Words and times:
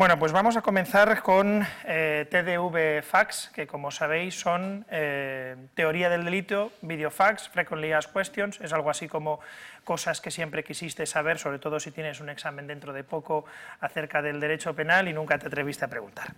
Bueno, 0.00 0.18
pues 0.18 0.32
vamos 0.32 0.56
a 0.56 0.62
comenzar 0.62 1.20
con 1.20 1.62
eh, 1.84 2.26
TDV 2.30 3.02
Facts, 3.02 3.50
que 3.54 3.66
como 3.66 3.90
sabéis 3.90 4.40
son 4.40 4.86
eh, 4.90 5.54
teoría 5.74 6.08
del 6.08 6.24
delito, 6.24 6.72
video 6.80 7.10
facts, 7.10 7.50
frequently 7.50 7.92
asked 7.92 8.14
questions, 8.14 8.58
es 8.62 8.72
algo 8.72 8.88
así 8.88 9.08
como 9.08 9.40
cosas 9.84 10.22
que 10.22 10.30
siempre 10.30 10.64
quisiste 10.64 11.04
saber, 11.04 11.38
sobre 11.38 11.58
todo 11.58 11.80
si 11.80 11.90
tienes 11.90 12.20
un 12.20 12.30
examen 12.30 12.66
dentro 12.66 12.94
de 12.94 13.04
poco 13.04 13.44
acerca 13.80 14.22
del 14.22 14.40
derecho 14.40 14.74
penal 14.74 15.06
y 15.08 15.12
nunca 15.12 15.38
te 15.38 15.48
atreviste 15.48 15.84
a 15.84 15.88
preguntar. 15.88 16.32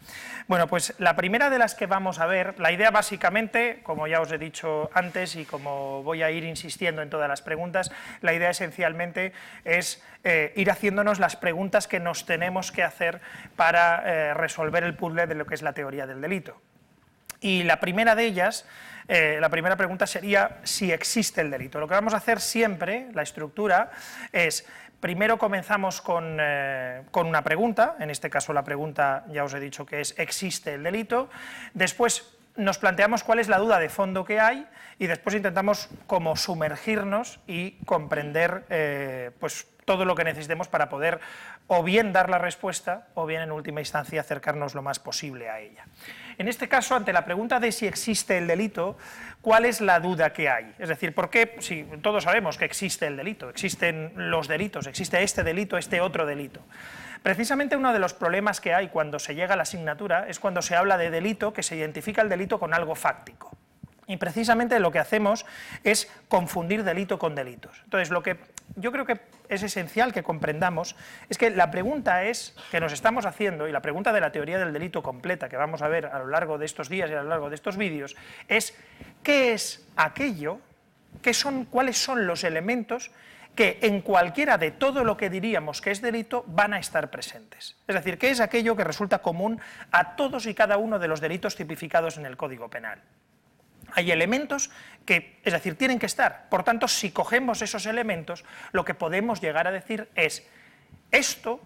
Bueno, 0.48 0.66
pues 0.66 0.94
la 0.98 1.14
primera 1.14 1.50
de 1.50 1.58
las 1.58 1.74
que 1.76 1.86
vamos 1.86 2.18
a 2.18 2.26
ver, 2.26 2.58
la 2.58 2.72
idea 2.72 2.90
básicamente, 2.90 3.80
como 3.84 4.08
ya 4.08 4.20
os 4.20 4.32
he 4.32 4.38
dicho 4.38 4.90
antes 4.92 5.36
y 5.36 5.44
como 5.44 6.02
voy 6.02 6.22
a 6.22 6.30
ir 6.30 6.44
insistiendo 6.44 7.02
en 7.02 7.10
todas 7.10 7.28
las 7.28 7.42
preguntas, 7.42 7.92
la 8.22 8.32
idea 8.32 8.50
esencialmente 8.50 9.32
es 9.64 10.02
eh, 10.24 10.52
ir 10.56 10.70
haciéndonos 10.70 11.18
las 11.18 11.36
preguntas 11.36 11.88
que 11.88 11.98
nos 11.98 12.26
tenemos 12.26 12.70
que 12.70 12.84
hacer 12.84 13.20
para 13.56 14.02
eh, 14.04 14.34
resolver 14.34 14.84
el 14.84 14.94
puzzle 14.94 15.26
de 15.26 15.34
lo 15.34 15.46
que 15.46 15.54
es 15.54 15.62
la 15.62 15.72
teoría 15.72 16.06
del 16.06 16.20
delito. 16.20 16.60
Y 17.40 17.64
la 17.64 17.80
primera 17.80 18.14
de 18.14 18.24
ellas 18.24 18.66
eh, 19.08 19.38
la 19.40 19.48
primera 19.48 19.76
pregunta 19.76 20.06
sería 20.06 20.58
si 20.62 20.92
existe 20.92 21.40
el 21.40 21.50
delito. 21.50 21.80
Lo 21.80 21.88
que 21.88 21.94
vamos 21.94 22.14
a 22.14 22.18
hacer 22.18 22.40
siempre, 22.40 23.08
la 23.12 23.22
estructura, 23.22 23.90
es 24.32 24.66
primero 25.00 25.38
comenzamos 25.38 26.00
con, 26.00 26.38
eh, 26.40 27.02
con, 27.10 27.26
una 27.26 27.42
pregunta, 27.42 27.96
en 27.98 28.10
este 28.10 28.30
caso 28.30 28.52
la 28.52 28.62
pregunta 28.62 29.24
ya 29.28 29.44
os 29.44 29.52
he 29.54 29.60
dicho 29.60 29.84
que 29.84 30.00
es 30.00 30.14
¿existe 30.18 30.74
el 30.74 30.84
delito? 30.84 31.28
Después 31.74 32.36
nos 32.54 32.78
planteamos 32.78 33.24
cuál 33.24 33.40
es 33.40 33.48
la 33.48 33.58
duda 33.58 33.78
de 33.78 33.88
fondo 33.88 34.24
que 34.24 34.38
hay 34.38 34.66
y 34.98 35.06
después 35.06 35.34
intentamos 35.34 35.88
como 36.06 36.36
sumergirnos 36.36 37.40
y 37.46 37.72
comprender 37.84 39.32
pues, 39.40 39.66
todo 39.84 40.04
lo 40.04 40.14
que 40.14 40.24
necesitemos 40.24 40.68
para 40.68 40.88
poder 40.88 41.20
o 41.66 41.82
bien 41.82 42.12
dar 42.12 42.30
la 42.30 42.38
respuesta 42.38 43.08
o 43.14 43.26
bien 43.26 43.42
en 43.42 43.52
última 43.52 43.80
instancia 43.80 44.20
acercarnos 44.20 44.74
lo 44.74 44.82
más 44.82 44.98
posible 44.98 45.48
a 45.50 45.60
ella. 45.60 45.84
En 46.38 46.48
este 46.48 46.68
caso, 46.68 46.94
ante 46.94 47.12
la 47.12 47.24
pregunta 47.24 47.60
de 47.60 47.72
si 47.72 47.86
existe 47.86 48.38
el 48.38 48.46
delito, 48.46 48.96
¿cuál 49.40 49.64
es 49.64 49.80
la 49.80 50.00
duda 50.00 50.32
que 50.32 50.48
hay? 50.48 50.74
Es 50.78 50.88
decir, 50.88 51.14
¿por 51.14 51.30
qué? 51.30 51.56
Si 51.60 51.84
todos 52.02 52.24
sabemos 52.24 52.56
que 52.56 52.64
existe 52.64 53.06
el 53.06 53.16
delito, 53.16 53.48
existen 53.48 54.12
los 54.16 54.48
delitos, 54.48 54.86
existe 54.86 55.22
este 55.22 55.42
delito, 55.42 55.76
este 55.76 56.00
otro 56.00 56.26
delito. 56.26 56.60
Precisamente 57.22 57.76
uno 57.76 57.92
de 57.92 57.98
los 57.98 58.14
problemas 58.14 58.60
que 58.60 58.74
hay 58.74 58.88
cuando 58.88 59.18
se 59.18 59.34
llega 59.34 59.54
a 59.54 59.56
la 59.56 59.62
asignatura 59.62 60.26
es 60.28 60.40
cuando 60.40 60.62
se 60.62 60.74
habla 60.74 60.98
de 60.98 61.10
delito, 61.10 61.52
que 61.52 61.62
se 61.62 61.76
identifica 61.76 62.22
el 62.22 62.28
delito 62.28 62.58
con 62.58 62.74
algo 62.74 62.94
fáctico. 62.94 63.56
Y 64.08 64.16
precisamente 64.16 64.80
lo 64.80 64.90
que 64.90 64.98
hacemos 64.98 65.46
es 65.84 66.10
confundir 66.28 66.82
delito 66.82 67.18
con 67.18 67.36
delitos. 67.36 67.80
Entonces, 67.84 68.10
lo 68.10 68.22
que 68.22 68.36
yo 68.76 68.90
creo 68.90 69.06
que 69.06 69.20
es 69.54 69.62
esencial 69.62 70.12
que 70.12 70.22
comprendamos 70.22 70.96
es 71.28 71.38
que 71.38 71.50
la 71.50 71.70
pregunta 71.70 72.24
es 72.24 72.54
que 72.70 72.80
nos 72.80 72.92
estamos 72.92 73.26
haciendo, 73.26 73.68
y 73.68 73.72
la 73.72 73.82
pregunta 73.82 74.12
de 74.12 74.20
la 74.20 74.32
teoría 74.32 74.58
del 74.58 74.72
delito 74.72 75.02
completa 75.02 75.48
que 75.48 75.56
vamos 75.56 75.82
a 75.82 75.88
ver 75.88 76.06
a 76.06 76.18
lo 76.18 76.28
largo 76.28 76.58
de 76.58 76.66
estos 76.66 76.88
días 76.88 77.10
y 77.10 77.14
a 77.14 77.22
lo 77.22 77.28
largo 77.28 77.48
de 77.48 77.56
estos 77.56 77.76
vídeos, 77.76 78.16
es 78.48 78.76
¿qué 79.22 79.52
es 79.52 79.86
aquello? 79.96 80.58
¿Qué 81.20 81.34
son, 81.34 81.66
¿Cuáles 81.66 81.98
son 81.98 82.26
los 82.26 82.44
elementos 82.44 83.10
que 83.54 83.78
en 83.82 84.00
cualquiera 84.00 84.56
de 84.56 84.70
todo 84.70 85.04
lo 85.04 85.16
que 85.16 85.28
diríamos 85.28 85.80
que 85.80 85.90
es 85.90 86.00
delito 86.00 86.44
van 86.46 86.72
a 86.72 86.78
estar 86.78 87.10
presentes. 87.10 87.76
Es 87.86 87.94
decir, 87.94 88.18
¿qué 88.18 88.30
es 88.30 88.40
aquello 88.40 88.76
que 88.76 88.84
resulta 88.84 89.20
común 89.20 89.60
a 89.90 90.16
todos 90.16 90.46
y 90.46 90.54
cada 90.54 90.78
uno 90.78 90.98
de 90.98 91.08
los 91.08 91.20
delitos 91.20 91.54
tipificados 91.54 92.16
en 92.16 92.26
el 92.26 92.36
Código 92.36 92.68
Penal? 92.68 93.00
Hay 93.94 94.10
elementos 94.10 94.70
que, 95.04 95.40
es 95.44 95.52
decir, 95.52 95.76
tienen 95.76 95.98
que 95.98 96.06
estar. 96.06 96.48
Por 96.48 96.64
tanto, 96.64 96.88
si 96.88 97.10
cogemos 97.10 97.62
esos 97.62 97.86
elementos, 97.86 98.44
lo 98.72 98.84
que 98.84 98.94
podemos 98.94 99.40
llegar 99.40 99.66
a 99.66 99.72
decir 99.72 100.08
es, 100.14 100.46
esto 101.10 101.60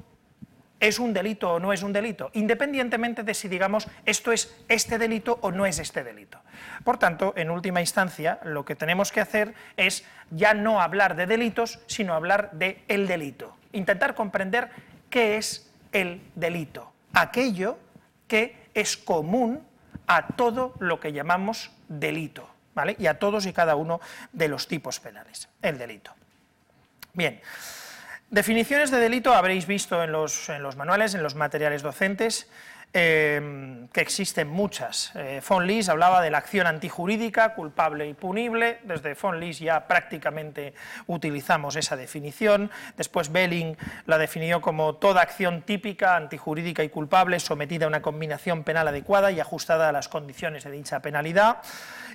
es 0.81 0.99
un 0.99 1.13
delito 1.13 1.55
o 1.55 1.61
no 1.61 1.73
es 1.73 1.83
un 1.83 1.93
delito, 1.93 2.31
independientemente 2.35 3.23
de 3.23 3.35
si 3.35 3.49
digamos 3.49 3.89
esto 4.05 4.33
es 4.33 4.55
este 4.69 4.99
delito 4.99 5.39
o 5.41 5.51
no 5.51 5.65
es 5.67 5.79
este 5.79 6.05
delito. 6.05 6.41
Por 6.85 6.99
tanto, 6.99 7.33
en 7.37 7.51
última 7.51 7.81
instancia, 7.81 8.41
lo 8.45 8.65
que 8.65 8.77
tenemos 8.77 9.11
que 9.11 9.21
hacer 9.21 9.55
es 9.77 10.05
ya 10.31 10.55
no 10.55 10.81
hablar 10.81 11.17
de 11.17 11.27
delitos, 11.27 11.81
sino 11.87 12.15
hablar 12.15 12.51
de 12.53 12.83
el 12.89 13.07
delito. 13.07 13.57
Intentar 13.73 14.15
comprender 14.15 14.71
qué 15.09 15.37
es 15.39 15.71
el 15.93 16.21
delito, 16.35 16.93
aquello 17.15 17.79
que 18.29 18.57
es 18.75 18.97
común 18.97 19.63
a 20.06 20.28
todo 20.28 20.75
lo 20.78 21.00
que 21.00 21.12
llamamos 21.12 21.71
delito, 21.89 22.49
¿vale? 22.75 22.97
Y 22.99 23.06
a 23.06 23.19
todos 23.19 23.47
y 23.47 23.53
cada 23.53 23.77
uno 23.77 24.00
de 24.33 24.49
los 24.49 24.69
tipos 24.69 25.00
penales, 25.00 25.49
el 25.62 25.78
delito. 25.78 26.12
Bien, 27.12 27.41
definiciones 28.31 28.91
de 28.91 28.99
delito 28.99 29.34
habréis 29.34 29.66
visto 29.66 30.03
en 30.03 30.12
los, 30.12 30.49
en 30.49 30.62
los 30.62 30.77
manuales, 30.77 31.15
en 31.15 31.22
los 31.22 31.34
materiales 31.34 31.83
docentes, 31.83 32.49
Em, 32.99 33.89
que 33.89 34.01
existen 34.01 34.49
muchas. 34.49 35.12
Eh, 35.17 35.43
von 35.47 35.67
Lis 35.67 35.91
hablaba 35.91 36.23
de 36.23 36.31
la 36.31 36.39
acción 36.39 36.67
antijurídica, 36.67 37.53
culpable 37.53 38.09
y 38.09 38.15
punible, 38.15 38.79
desde 38.84 39.12
von 39.12 39.39
Lis 39.39 39.59
ya 39.59 39.87
prácticamente 39.87 40.73
utilizamos 41.07 41.77
esa 41.77 41.95
definición, 41.95 42.71
después 42.97 43.31
Belling 43.31 43.77
la 44.07 44.17
definió 44.17 44.62
como 44.62 44.95
toda 44.95 45.21
acción 45.21 45.61
típica, 45.61 46.17
antijurídica 46.17 46.83
y 46.84 46.89
culpable, 46.89 47.39
sometida 47.39 47.84
a 47.84 47.89
una 47.89 48.01
combinación 48.01 48.65
penal 48.65 48.89
adecuada 48.89 49.31
y 49.31 49.41
ajustada 49.41 49.91
a 49.91 49.93
las 49.93 50.09
condiciones 50.09 50.65
de 50.65 50.71
dicha 50.71 51.01
penalidad, 51.01 51.59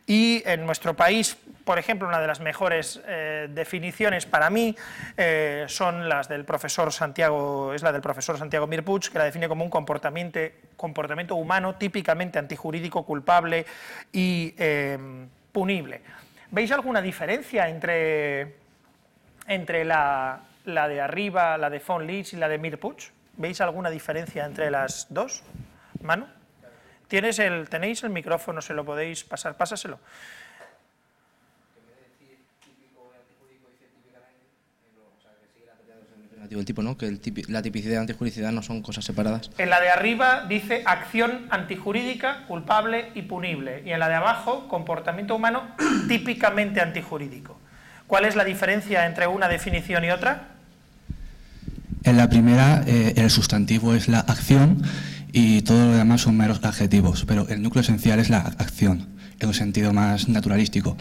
y 0.07 0.41
en 0.47 0.65
nuestro 0.65 0.95
país, 0.95 1.37
por 1.63 1.79
ejemplo, 1.79 2.07
una 2.07 2.19
de 2.19 2.27
las 2.27 2.39
mejores 2.39 3.01
eh, 3.07 3.47
definiciones 3.51 4.25
para 4.25 4.49
mí 4.49 4.75
eh, 5.17 5.65
son 5.67 6.09
las 6.09 6.27
del 6.27 6.45
profesor 6.45 6.91
Santiago, 6.91 7.73
es 7.73 7.83
la 7.83 7.91
del 7.91 8.01
profesor 8.01 8.37
Santiago 8.37 8.67
Mirpuch, 8.67 9.09
que 9.09 9.17
la 9.17 9.25
define 9.25 9.47
como 9.47 9.63
un 9.63 9.69
comportamiento 9.69 10.39
comportamiento 10.81 11.35
humano 11.35 11.75
típicamente 11.75 12.39
antijurídico, 12.39 13.05
culpable 13.05 13.65
y 14.11 14.53
em, 14.57 15.29
punible. 15.51 16.01
¿Veis 16.49 16.71
alguna 16.71 17.01
diferencia 17.01 17.69
entre, 17.69 18.55
entre 19.47 19.85
la, 19.85 20.41
de 20.65 20.99
arriba, 20.99 21.57
la 21.57 21.69
de 21.69 21.79
von 21.79 22.05
Leach 22.05 22.33
y 22.33 22.37
la 22.37 22.49
de 22.49 22.57
Mirpuch? 22.57 23.11
¿Veis 23.37 23.61
alguna 23.61 23.89
diferencia 23.89 24.43
entre 24.43 24.71
las 24.71 25.05
dos? 25.09 25.43
¿Mano? 26.01 26.27
¿Tienes 27.07 27.39
el, 27.39 27.69
¿Tenéis 27.69 28.03
el 28.03 28.09
micrófono? 28.09 28.61
¿Se 28.61 28.73
lo 28.73 28.83
podéis 28.83 29.23
pasar? 29.23 29.55
Pásaselo. 29.55 29.99
El 36.59 36.65
tipo, 36.65 36.81
¿no? 36.81 36.97
que 36.97 37.17
la 37.47 37.61
tipicidad 37.61 37.93
y 37.93 37.97
antijuricidad 37.97 38.51
no 38.51 38.61
son 38.61 38.81
cosas 38.81 39.05
separadas. 39.05 39.49
En 39.57 39.69
la 39.69 39.79
de 39.79 39.89
arriba 39.89 40.45
dice 40.47 40.83
acción 40.85 41.47
antijurídica, 41.49 42.45
culpable 42.47 43.09
y 43.15 43.23
punible, 43.23 43.83
y 43.85 43.91
en 43.91 43.99
la 43.99 44.09
de 44.09 44.15
abajo 44.15 44.67
comportamiento 44.67 45.35
humano 45.35 45.63
típicamente 46.07 46.81
antijurídico. 46.81 47.57
¿Cuál 48.07 48.25
es 48.25 48.35
la 48.35 48.43
diferencia 48.43 49.05
entre 49.05 49.27
una 49.27 49.47
definición 49.47 50.03
y 50.03 50.11
otra? 50.11 50.49
En 52.03 52.17
la 52.17 52.29
primera, 52.29 52.83
eh, 52.87 53.13
el 53.15 53.29
sustantivo 53.29 53.93
es 53.93 54.07
la 54.07 54.19
acción 54.19 54.81
y 55.31 55.61
todo 55.61 55.91
lo 55.91 55.97
demás 55.97 56.21
son 56.21 56.35
meros 56.35 56.59
adjetivos, 56.63 57.23
pero 57.25 57.47
el 57.47 57.61
núcleo 57.61 57.81
esencial 57.81 58.19
es 58.19 58.29
la 58.29 58.39
acción, 58.39 59.07
en 59.39 59.47
un 59.47 59.53
sentido 59.53 59.93
más 59.93 60.27
naturalístico. 60.27 60.97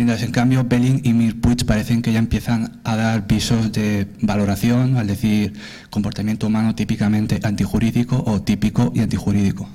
Mientras 0.00 0.22
en 0.22 0.32
cambio 0.32 0.64
Belling 0.64 1.02
y 1.04 1.12
Mirpuig 1.12 1.66
parecen 1.66 2.00
que 2.00 2.10
ya 2.10 2.20
empiezan 2.20 2.80
a 2.84 2.96
dar 2.96 3.26
visos 3.26 3.70
de 3.70 4.06
valoración, 4.22 4.96
al 4.96 5.06
decir 5.06 5.52
comportamiento 5.90 6.46
humano 6.46 6.74
típicamente 6.74 7.38
antijurídico 7.42 8.24
o 8.26 8.40
típico 8.40 8.92
y 8.94 9.00
antijurídico. 9.00 9.68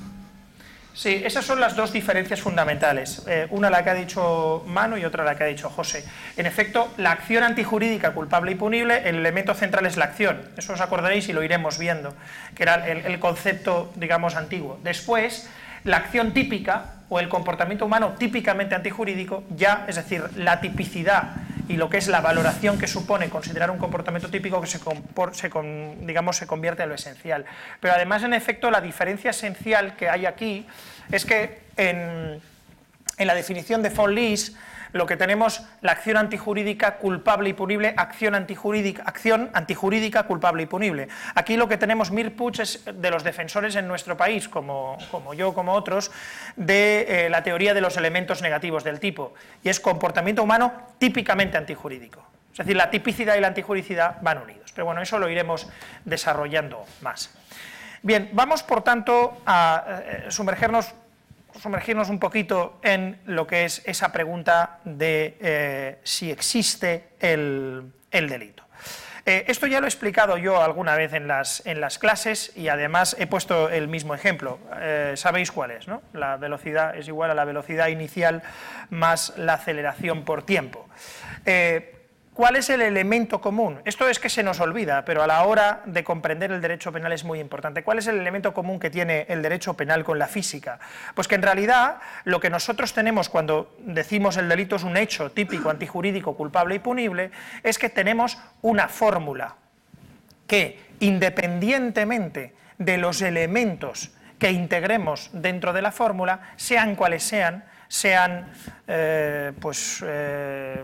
Sí, 0.96 1.22
esas 1.24 1.46
son 1.46 1.60
las 1.60 1.76
dos 1.76 1.94
diferencias 1.94 2.42
fundamentales. 2.42 3.22
Eh, 3.28 3.46
una 3.52 3.70
la 3.70 3.84
que 3.84 3.92
ha 3.92 3.94
dicho 3.94 4.64
Manu 4.66 4.98
y 4.98 5.06
otra 5.06 5.24
la 5.24 5.36
que 5.36 5.44
ha 5.44 5.48
dicho 5.48 5.70
José. 5.70 6.04
En 6.38 6.48
efecto, 6.48 6.92
la 6.98 7.12
acción 7.12 7.44
antijurídica 7.44 8.16
culpable 8.16 8.54
y 8.54 8.56
punible, 8.56 9.08
el 9.08 9.18
elemento 9.18 9.54
central 9.54 9.86
es 9.86 9.96
la 9.96 10.06
acción. 10.06 10.42
Eso 10.58 10.74
os 10.74 10.82
acordaréis 10.82 11.30
y 11.30 11.34
lo 11.34 11.44
iremos 11.44 11.78
viendo, 11.78 12.16
que 12.56 12.64
era 12.64 12.88
el, 12.88 13.06
el 13.06 13.20
concepto, 13.20 13.94
digamos, 13.96 14.34
antiguo. 14.34 14.80
Después, 14.84 15.48
la 15.84 15.98
acción 15.98 16.34
típica 16.34 16.95
o 17.10 17.20
el 17.20 17.30
comportamiento 17.30 17.86
humano 17.86 18.16
típicamente 18.18 18.76
antijurídico, 18.76 19.44
ya, 19.56 19.86
es 19.88 19.96
decir, 19.96 20.24
la 20.36 20.60
tipicidad 20.62 21.36
y 21.68 21.78
lo 21.78 21.90
que 21.90 21.98
es 21.98 22.08
la 22.08 22.22
valoración 22.22 22.78
que 22.78 22.88
supone 22.88 23.30
considerar 23.30 23.72
un 23.72 23.78
comportamiento 23.78 24.30
típico 24.30 24.62
que 24.62 24.68
se, 24.68 24.80
digamos, 26.02 26.38
se 26.38 26.48
convierte 26.48 26.84
en 26.84 26.90
lo 26.90 26.96
esencial. 26.96 27.46
Pero 27.80 27.94
además, 27.94 28.24
en 28.24 28.34
efecto, 28.34 28.70
la 28.70 28.82
diferencia 28.82 29.32
esencial 29.32 29.96
que 29.96 30.10
hay 30.10 30.26
aquí 30.26 30.68
es 31.12 31.26
que 31.26 31.62
en, 31.78 32.40
en 33.18 33.28
la 33.28 33.34
definición 33.34 33.82
de 33.82 33.90
von 33.90 34.14
Lis, 34.14 34.56
lo 34.96 35.06
que 35.06 35.18
tenemos 35.18 35.62
la 35.82 35.92
acción 35.92 36.16
antijurídica 36.16 36.96
culpable 36.96 37.50
y 37.50 37.54
punible, 37.54 37.94
acción 37.98 38.34
antijurídica, 38.34 39.04
acción 39.06 39.50
antijurídica 39.54 40.24
culpable 40.24 40.64
y 40.64 40.68
punible. 40.68 41.10
Aquí 41.36 41.58
lo 41.58 41.68
que 41.68 41.76
tenemos 41.76 42.12
Mir 42.12 42.34
Puig 42.34 42.62
es 42.62 42.86
de 42.86 43.12
los 43.12 43.26
defensores 43.26 43.76
en 43.76 43.90
nuestro 43.90 44.16
país, 44.16 44.48
como, 44.48 44.98
como 45.12 45.34
yo, 45.34 45.54
como 45.54 45.74
otros, 45.74 46.12
de 46.56 47.26
eh, 47.26 47.30
la 47.30 47.44
teoría 47.44 47.74
de 47.74 47.82
los 47.82 47.98
elementos 47.98 48.42
negativos 48.42 48.86
del 48.86 49.02
tipo, 49.02 49.34
y 49.62 49.68
es 49.68 49.82
comportamiento 49.82 50.44
humano 50.44 50.72
típicamente 50.98 51.58
antijurídico. 51.58 52.26
Es 52.54 52.60
decir, 52.60 52.78
la 52.78 52.90
tipicidad 52.90 53.36
y 53.36 53.42
la 53.42 53.48
antijuricidad 53.48 54.20
van 54.22 54.44
unidos. 54.44 54.72
Pero 54.74 54.86
bueno, 54.86 55.02
eso 55.02 55.20
lo 55.20 55.28
iremos 55.28 55.68
desarrollando 56.06 56.86
más. 57.02 57.36
Bien, 58.02 58.30
vamos 58.32 58.64
por 58.64 58.82
tanto 58.82 59.42
a 59.46 59.84
eh, 59.88 60.26
sumergernos, 60.30 60.94
sumergirnos 61.60 62.10
un 62.10 62.20
poquito 62.20 62.80
en 62.84 63.20
lo 63.26 63.48
que 63.48 63.66
es 63.66 63.82
esa 63.86 64.12
pregunta 64.12 64.80
de 64.84 65.38
eh, 65.40 66.00
si 66.04 66.32
existe 66.32 67.10
el, 67.20 67.92
delito. 68.12 68.64
Eh, 69.26 69.46
esto 69.48 69.66
ya 69.68 69.80
lo 69.80 69.88
he 69.88 69.90
explicado 69.90 70.38
yo 70.38 70.62
alguna 70.62 70.96
vez 70.96 71.14
en 71.14 71.28
las, 71.28 71.66
en 71.66 71.82
las 71.82 71.98
clases 71.98 72.52
y 72.56 72.68
además 72.68 73.16
he 73.20 73.28
puesto 73.28 73.70
el 73.70 73.88
mismo 73.88 74.14
ejemplo. 74.14 74.60
Sabéis 75.16 75.52
cuál 75.52 75.72
es, 75.72 75.88
¿no? 75.88 76.02
La 76.14 76.38
velocidad 76.38 76.96
es 76.96 77.08
igual 77.08 77.32
a 77.32 77.34
la 77.34 77.46
velocidad 77.46 77.88
inicial 77.88 78.44
más 78.90 79.34
la 79.38 79.56
aceleración 79.56 80.24
por 80.24 80.44
tiempo. 80.44 80.88
¿Cuál 82.36 82.58
es 82.58 82.70
el 82.70 82.82
elemento 82.82 83.40
común? 83.40 83.80
Esto 83.86 84.10
es 84.10 84.20
que 84.20 84.28
se 84.28 84.44
nos 84.44 84.60
olvida, 84.60 85.06
pero 85.06 85.24
a 85.24 85.28
la 85.28 85.44
hora 85.44 85.82
de 85.86 86.04
comprender 86.04 86.52
el 86.52 86.60
derecho 86.60 86.92
penal 86.92 87.14
es 87.14 87.24
muy 87.24 87.40
importante. 87.40 87.82
¿Cuál 87.82 88.00
es 88.00 88.08
el 88.08 88.20
elemento 88.20 88.54
común 88.54 88.78
que 88.78 88.90
tiene 88.90 89.26
el 89.30 89.42
derecho 89.42 89.76
penal 89.76 90.04
con 90.04 90.20
la 90.20 90.28
física? 90.28 90.78
Pues 91.14 91.30
que 91.30 91.36
en 91.36 91.44
realidad 91.44 92.00
lo 92.26 92.42
que 92.42 92.50
nosotros 92.50 92.94
tenemos 92.94 93.30
cuando 93.30 93.74
decimos 93.80 94.36
el 94.36 94.50
delito 94.50 94.76
es 94.76 94.84
un 94.84 94.98
hecho 94.98 95.32
típico, 95.32 95.70
antijurídico, 95.70 96.36
culpable 96.36 96.76
y 96.76 96.80
punible, 96.80 97.32
es 97.64 97.78
que 97.78 97.88
tenemos 97.88 98.38
una 98.62 98.90
fórmula 98.90 99.56
que 100.46 100.78
independientemente 101.00 102.54
de 102.78 102.98
los 102.98 103.22
elementos 103.22 104.12
que 104.40 104.52
integremos 104.52 105.30
dentro 105.32 105.72
de 105.72 105.82
la 105.82 105.94
fórmula, 105.94 106.42
sean 106.58 106.96
cuales 106.98 107.24
sean, 107.24 107.64
sean 107.88 108.52
eh, 108.90 109.54
pues... 109.62 110.04
Eh, 110.06 110.84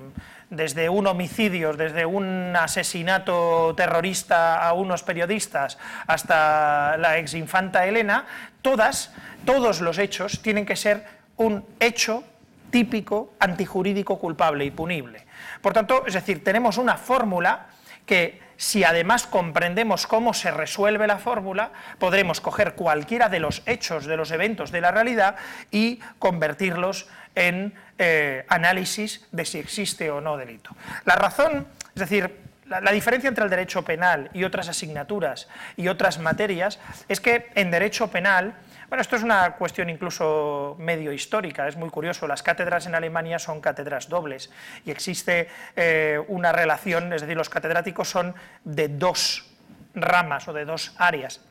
desde 0.52 0.90
un 0.90 1.08
homicidio, 1.08 1.74
desde 1.74 2.06
un 2.06 2.54
asesinato 2.56 3.74
terrorista 3.76 4.68
a 4.68 4.74
unos 4.74 5.02
periodistas 5.02 5.80
hasta 6.06 6.98
la 6.98 7.18
exinfanta 7.18 7.88
Elena, 7.88 8.26
todas, 8.62 9.14
todos 9.46 9.82
los 9.82 9.98
hechos 9.98 10.42
tienen 10.42 10.66
que 10.66 10.76
ser 10.76 11.06
un 11.38 11.66
hecho 11.80 12.24
típico, 12.70 13.34
antijurídico, 13.40 14.20
culpable 14.20 14.66
y 14.66 14.72
punible. 14.72 15.26
Por 15.62 15.74
tanto, 15.74 16.06
es 16.06 16.14
decir, 16.14 16.44
tenemos 16.44 16.78
una 16.78 16.98
fórmula 16.98 17.68
que 18.06 18.42
si 18.58 18.84
además 18.84 19.26
comprendemos 19.26 20.06
cómo 20.06 20.34
se 20.34 20.52
resuelve 20.52 21.08
la 21.08 21.18
fórmula, 21.18 21.72
podremos 21.98 22.42
coger 22.42 22.76
cualquiera 22.76 23.28
de 23.28 23.40
los 23.40 23.64
hechos, 23.66 24.06
de 24.06 24.18
los 24.18 24.30
eventos 24.32 24.70
de 24.72 24.82
la 24.82 24.92
realidad 24.92 25.36
y 25.72 26.00
convertirlos 26.20 27.08
en 27.36 27.74
eh, 27.98 28.46
análisis 28.48 29.28
de 29.32 29.46
si 29.46 29.60
existe 29.60 30.10
o 30.10 30.22
no 30.22 30.38
delito. 30.38 30.76
La 31.06 31.16
razón, 31.16 31.68
es 31.94 32.00
decir, 32.00 32.36
la, 32.66 32.92
diferencia 32.92 33.28
entre 33.28 33.44
el 33.44 33.50
derecho 33.50 33.84
penal 33.84 34.30
y 34.34 34.44
otras 34.44 34.70
asignaturas 34.70 35.48
y 35.76 35.88
otras 35.88 36.20
materias 36.20 36.80
es 37.08 37.20
que 37.20 37.52
en 37.56 37.70
derecho 37.70 38.08
penal, 38.08 38.56
bueno, 38.88 39.02
esto 39.02 39.18
es 39.18 39.24
una 39.24 39.52
cuestión 39.52 39.90
incluso 39.90 40.76
medio 40.80 41.12
histórica, 41.12 41.68
es 41.68 41.76
muy 41.76 41.90
curioso, 41.90 42.28
las 42.28 42.44
cátedras 42.44 42.86
en 42.88 42.96
Alemania 42.96 43.40
son 43.40 43.62
cátedras 43.62 44.08
dobles 44.08 44.50
y 44.86 44.92
existe 44.92 45.50
eh, 45.76 46.20
una 46.28 46.52
relación, 46.52 47.12
es 47.14 47.22
decir, 47.22 47.36
los 47.36 47.50
catedráticos 47.50 48.10
son 48.10 48.34
de 48.64 48.88
dos 48.88 49.46
ramas 49.94 50.48
o 50.48 50.54
de 50.54 50.66
dos 50.66 50.94
áreas 50.98 51.42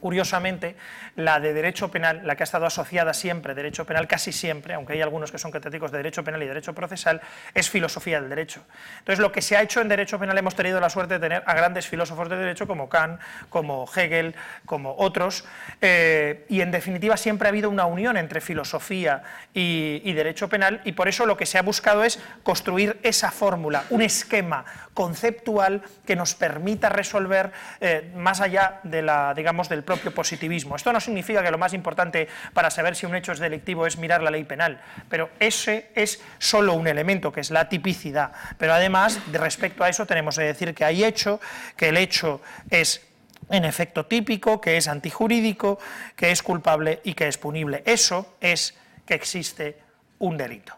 Curiosamente, 0.00 0.76
la 1.16 1.40
de 1.40 1.52
derecho 1.52 1.90
penal, 1.90 2.22
la 2.24 2.36
que 2.36 2.42
ha 2.42 2.44
estado 2.44 2.66
asociada 2.66 3.14
siempre, 3.14 3.54
derecho 3.54 3.84
penal 3.86 4.06
casi 4.06 4.32
siempre, 4.32 4.74
aunque 4.74 4.92
hay 4.92 5.02
algunos 5.02 5.32
que 5.32 5.38
son 5.38 5.50
catedráticos 5.50 5.90
de 5.90 5.98
derecho 5.98 6.22
penal 6.22 6.42
y 6.42 6.46
derecho 6.46 6.74
procesal, 6.74 7.20
es 7.54 7.70
filosofía 7.70 8.20
del 8.20 8.28
derecho. 8.28 8.62
Entonces, 8.98 9.20
lo 9.20 9.32
que 9.32 9.42
se 9.42 9.56
ha 9.56 9.62
hecho 9.62 9.80
en 9.80 9.88
derecho 9.88 10.18
penal 10.18 10.36
hemos 10.38 10.54
tenido 10.54 10.80
la 10.80 10.90
suerte 10.90 11.14
de 11.14 11.20
tener 11.20 11.42
a 11.46 11.54
grandes 11.54 11.86
filósofos 11.86 12.28
de 12.28 12.36
derecho 12.36 12.66
como 12.66 12.88
Kant, 12.88 13.20
como 13.48 13.88
Hegel, 13.94 14.34
como 14.64 14.94
otros, 14.98 15.44
eh, 15.80 16.44
y 16.48 16.60
en 16.60 16.70
definitiva 16.70 17.16
siempre 17.16 17.48
ha 17.48 17.50
habido 17.50 17.70
una 17.70 17.86
unión 17.86 18.16
entre 18.16 18.40
filosofía 18.40 19.22
y, 19.54 20.12
derecho 20.12 20.48
penal, 20.48 20.80
y 20.84 20.92
por 20.92 21.08
eso 21.08 21.26
lo 21.26 21.36
que 21.36 21.46
se 21.46 21.58
ha 21.58 21.62
buscado 21.62 22.04
es 22.04 22.18
construir 22.42 22.98
esa 23.02 23.30
fórmula, 23.30 23.84
un 23.90 24.02
esquema 24.02 24.64
conceptual 24.94 25.82
que 26.06 26.16
nos 26.16 26.34
permita 26.34 26.88
resolver 26.88 27.52
eh, 27.80 28.10
más 28.16 28.40
allá 28.40 28.80
de 28.82 29.02
la, 29.02 29.34
digamos, 29.34 29.68
del 29.68 29.82
propio 29.82 29.95
positivismo. 29.98 30.76
Esto 30.76 30.92
no 30.92 31.00
significa 31.00 31.42
que 31.42 31.50
lo 31.50 31.58
más 31.58 31.72
importante 31.74 32.28
para 32.52 32.70
saber 32.70 32.96
si 32.96 33.06
un 33.06 33.14
hecho 33.14 33.32
es 33.32 33.38
delictivo 33.38 33.86
es 33.86 33.98
mirar 33.98 34.22
la 34.22 34.30
ley 34.30 34.44
penal, 34.44 34.80
pero 35.08 35.30
ese 35.40 35.90
es 35.94 36.20
solo 36.38 36.74
un 36.74 36.86
elemento, 36.86 37.32
que 37.32 37.40
es 37.40 37.50
la 37.50 37.68
tipicidad. 37.68 38.32
Pero 38.58 38.74
además, 38.74 39.20
respecto 39.32 39.84
a 39.84 39.88
eso, 39.88 40.06
tenemos 40.06 40.36
que 40.36 40.44
decir 40.44 40.74
que 40.74 40.84
hay 40.84 41.04
hecho, 41.04 41.40
que 41.76 41.88
el 41.88 41.96
hecho 41.96 42.40
es 42.70 43.02
en 43.50 43.64
efecto 43.64 44.06
típico, 44.06 44.60
que 44.60 44.76
es 44.76 44.88
antijurídico, 44.88 45.78
que 46.16 46.30
es 46.30 46.42
culpable 46.42 47.00
y 47.04 47.14
que 47.14 47.28
es 47.28 47.38
punible. 47.38 47.82
Eso 47.86 48.36
es 48.40 48.74
que 49.06 49.14
existe 49.14 49.78
un 50.18 50.36
delito. 50.36 50.76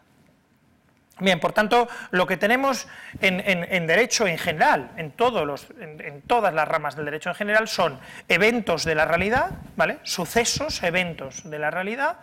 Bien, 1.19 1.39
por 1.39 1.53
tanto, 1.53 1.87
lo 2.11 2.25
que 2.25 2.37
tenemos 2.37 2.87
en, 3.21 3.87
derecho 3.87 4.27
en 4.27 4.37
general, 4.37 4.91
en, 4.97 5.11
todas 5.11 6.53
las 6.53 6.67
ramas 6.67 6.95
del 6.95 7.05
derecho 7.05 7.29
en 7.29 7.35
general, 7.35 7.67
son 7.67 7.99
eventos 8.27 8.85
de 8.85 8.95
la 8.95 9.05
realidad, 9.05 9.51
¿vale? 9.75 9.99
sucesos, 10.03 10.81
eventos 10.83 11.49
de 11.49 11.59
la 11.59 11.71
realidad, 11.71 12.17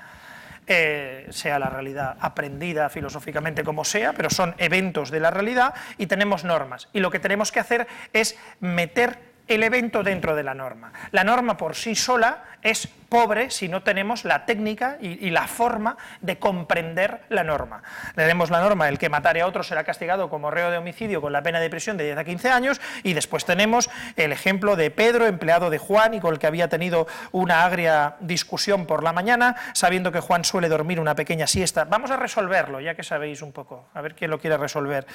eh, 0.69 1.29
sea 1.31 1.61
la 1.61 1.69
realidad 1.69 2.17
aprendida 2.21 2.89
filosóficamente 2.89 3.63
como 3.63 3.85
sea, 3.85 4.13
pero 4.13 4.31
son 4.31 4.55
eventos 4.59 5.11
de 5.11 5.21
la 5.21 5.31
realidad 5.31 5.75
y 5.99 6.07
tenemos 6.07 6.43
normas. 6.43 6.89
Y 6.93 7.01
lo 7.01 7.11
que 7.11 7.21
tenemos 7.21 7.53
que 7.53 7.61
hacer 7.61 7.87
es 8.13 8.37
meter 8.59 9.36
el 9.49 9.63
evento 9.63 10.03
dentro 10.03 10.35
de 10.35 10.43
la 10.43 10.55
norma. 10.55 10.93
La 11.13 11.25
norma 11.25 11.57
por 11.57 11.75
sí 11.75 11.95
sola 11.95 12.45
es 12.63 12.89
pobre 13.09 13.51
si 13.51 13.69
no 13.69 13.83
tenemos 13.83 14.25
la 14.25 14.45
técnica 14.45 14.99
y, 15.01 15.31
la 15.31 15.47
forma 15.47 15.97
de 16.21 16.39
comprender 16.39 17.21
la 17.29 17.45
norma. 17.45 17.83
Tenemos 18.15 18.51
la 18.51 18.61
norma, 18.61 18.89
el 18.89 18.99
que 18.99 19.09
matare 19.09 19.43
a 19.43 19.47
otro 19.47 19.63
será 19.63 19.85
castigado 19.85 20.29
como 20.29 20.51
reo 20.51 20.71
de 20.71 20.79
homicidio 20.79 21.21
con 21.21 21.33
la 21.33 21.43
pena 21.43 21.61
de 21.61 21.71
prisión 21.71 21.97
de 21.97 22.05
10 22.05 22.19
a 22.19 22.25
15 22.25 22.51
años, 22.51 22.81
y 23.03 23.13
después 23.13 23.45
tenemos 23.45 23.89
el 24.17 24.33
ejemplo 24.33 24.75
de 24.75 24.91
Pedro, 24.91 25.27
empleado 25.27 25.71
de 25.71 25.79
Juan, 25.79 26.15
y 26.15 26.21
con 26.21 26.33
el 26.33 26.41
que 26.41 26.47
había 26.47 26.69
tenido 26.69 27.07
una 27.33 27.65
agria 27.65 28.17
discusión 28.21 28.87
por 28.87 29.05
la 29.05 29.13
mañana, 29.13 29.57
sabiendo 29.73 30.11
que 30.11 30.21
Juan 30.21 30.45
suele 30.45 30.69
dormir 30.69 30.99
una 30.99 31.15
pequeña 31.15 31.47
siesta. 31.47 31.85
Vamos 31.85 32.11
a 32.11 32.17
resolverlo, 32.17 32.81
ya 32.81 32.95
que 32.95 33.03
sabéis 33.03 33.43
un 33.43 33.53
poco, 33.53 33.87
a 33.95 34.01
ver 34.01 34.15
quién 34.15 34.31
lo 34.31 34.41
quiere 34.41 34.57
resolver. 34.57 35.07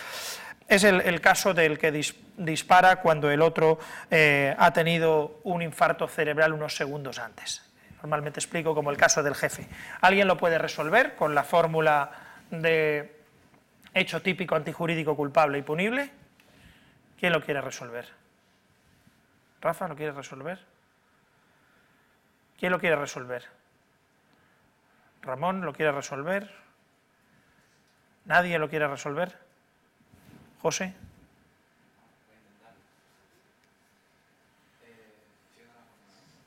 Es 0.72 0.86
el, 0.86 1.20
caso 1.20 1.54
del 1.54 1.78
que 1.78 1.92
dispara 2.38 3.02
cuando 3.02 3.30
el 3.30 3.42
otro 3.42 3.78
eh, 4.10 4.56
ha 4.58 4.72
tenido 4.72 5.42
un 5.44 5.62
infarto 5.62 6.08
cerebral 6.08 6.54
unos 6.54 6.78
segundos 6.78 7.20
antes. 7.20 7.62
Normalmente 8.02 8.40
explico 8.40 8.74
como 8.74 8.90
el 8.90 8.96
caso 8.96 9.22
del 9.22 9.36
jefe. 9.36 9.68
¿Alguien 10.00 10.30
lo 10.30 10.38
puede 10.38 10.58
resolver 10.58 11.18
con 11.18 11.36
la 11.36 11.44
fórmula 11.44 12.10
de 12.52 13.20
hecho 13.94 14.22
típico 14.22 14.56
antijurídico 14.56 15.14
culpable 15.14 15.58
y 15.58 15.62
punible? 15.62 16.10
¿Quién 17.20 17.34
lo 17.34 17.44
quiere 17.44 17.60
resolver? 17.60 18.08
¿Rafa 19.60 19.90
lo 19.90 19.98
quiere 19.98 20.14
resolver? 20.14 20.58
¿Quién 22.58 22.72
lo 22.72 22.80
quiere 22.80 22.96
resolver? 22.96 23.44
¿Ramón 25.22 25.66
lo 25.66 25.74
quiere 25.74 25.92
resolver? 25.92 26.50
¿Nadie 28.24 28.58
lo 28.58 28.70
quiere 28.70 28.88
resolver? 28.88 29.51
José. 30.62 30.94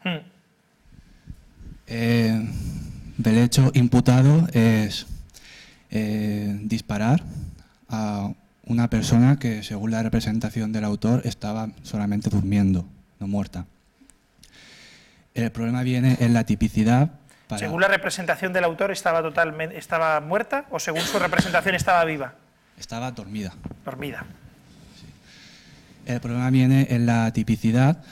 Hmm. 0.04 0.18
Eh, 1.86 2.48
el 3.24 3.38
hecho 3.38 3.70
imputado 3.74 4.46
es 4.52 5.06
eh, 5.90 6.58
disparar 6.62 7.22
a 7.88 8.30
una 8.66 8.88
persona 8.88 9.38
que, 9.38 9.62
según 9.62 9.90
la 9.90 10.02
representación 10.02 10.72
del 10.72 10.84
autor, 10.84 11.22
estaba 11.24 11.70
solamente 11.82 12.30
durmiendo, 12.30 12.86
no 13.18 13.26
muerta. 13.26 13.66
El 15.34 15.50
problema 15.50 15.82
viene 15.82 16.16
en 16.20 16.34
la 16.34 16.44
tipicidad. 16.44 17.10
¿Según 17.56 17.80
la 17.80 17.88
representación 17.88 18.52
del 18.52 18.64
autor 18.64 18.92
estaba, 18.92 19.22
totalmente, 19.22 19.76
estaba 19.76 20.20
muerta 20.20 20.66
o 20.70 20.78
según 20.78 21.02
su 21.02 21.18
representación 21.18 21.74
estaba 21.74 22.04
viva? 22.04 22.34
Estaba 22.78 23.10
dormida. 23.12 23.54
Dormida. 23.84 24.26
El 26.06 26.20
problema 26.20 26.50
viene 26.50 26.88
en 26.90 27.06
la 27.06 27.32
tipicidad, 27.32 28.02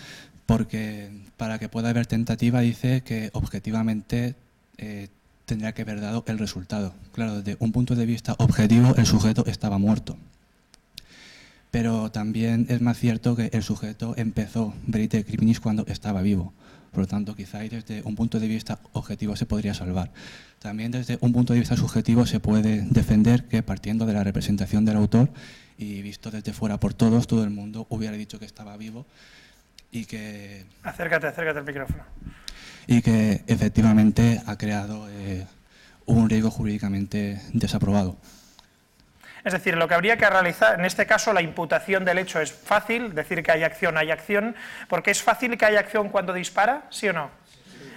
porque 0.47 1.11
para 1.37 1.59
que 1.59 1.69
pueda 1.69 1.91
haber 1.91 2.07
tentativa 2.07 2.61
dice 2.61 3.03
que 3.03 3.31
objetivamente 3.33 4.35
eh, 4.79 5.09
tendría 5.45 5.73
que 5.73 5.83
haber 5.83 6.01
dado 6.01 6.25
el 6.27 6.39
resultado. 6.39 6.95
Claro, 7.13 7.43
desde 7.43 7.57
un 7.61 7.73
punto 7.73 7.95
de 7.95 8.07
vista 8.07 8.35
objetivo, 8.39 8.95
el 8.97 9.07
sujeto 9.07 9.45
estaba 9.47 9.79
muerto. 9.79 10.17
Pero 11.71 12.11
también 12.11 12.67
es 12.69 12.81
más 12.81 12.99
cierto 12.99 13.35
que 13.35 13.51
el 13.53 13.63
sujeto 13.63 14.15
empezó 14.17 14.75
Verite 14.87 15.25
Criminis 15.25 15.61
cuando 15.61 15.85
estaba 15.87 16.23
vivo. 16.23 16.53
Por 16.93 17.01
lo 17.01 17.07
tanto, 17.07 17.35
quizá 17.35 17.61
desde 17.61 18.03
un 18.05 18.15
punto 18.15 18.39
de 18.39 18.47
vista 18.47 18.79
objetivo 18.93 19.35
se 19.35 19.47
podría 19.47 19.73
salvar. 19.73 20.13
También 20.59 20.93
desde 20.93 21.19
un 21.21 21.33
punto 21.33 21.55
de 21.55 21.61
vista 21.61 21.77
subjetivo 21.77 22.27
se 22.27 22.39
puede 22.39 22.83
defender 22.83 23.49
que 23.49 23.63
partiendo 23.63 24.07
de 24.07 24.13
la 24.13 24.23
representación 24.23 24.85
del 24.85 24.97
autor 24.97 25.31
y 25.79 26.03
visto 26.03 26.31
desde 26.31 26.53
fuera 26.53 26.79
por 26.79 26.93
todos, 26.93 27.27
todo 27.27 27.45
el 27.45 27.51
mundo 27.51 27.87
hubiera 27.89 28.17
dicho 28.17 28.39
que 28.39 28.45
estaba 28.45 28.77
vivo 28.77 29.07
y 29.91 30.05
que... 30.05 30.67
Acércate, 30.83 31.27
acércate 31.27 31.59
al 31.59 31.65
micrófono. 31.65 32.05
Y 32.87 33.01
que 33.01 33.43
efectivamente 33.47 34.43
ha 34.47 34.57
creado 34.59 35.09
eh, 35.11 35.47
un 36.07 36.29
riesgo 36.29 36.51
jurídicamente 36.51 37.41
desaprobado. 37.53 38.19
Es 39.45 39.53
decir, 39.53 39.77
lo 39.77 39.89
que 39.89 39.95
habría 39.95 40.17
que 40.17 40.29
realizar, 40.29 40.79
en 40.79 40.85
este 40.85 41.07
caso 41.07 41.33
la 41.33 41.43
imputación 41.43 42.05
del 42.05 42.19
hecho 42.19 42.41
es 42.41 42.53
fácil, 42.53 43.15
decir 43.15 43.43
que 43.43 43.51
hay 43.51 43.65
acción, 43.65 43.99
hay 43.99 44.11
acción, 44.11 44.55
porque 44.89 45.11
es 45.11 45.23
fácil 45.23 45.59
que 45.59 45.65
haya 45.65 45.81
acción 45.81 46.11
cuando 46.11 46.33
dispara, 46.33 46.85
¿sí 46.91 47.09
o 47.09 47.13
no? 47.13 47.31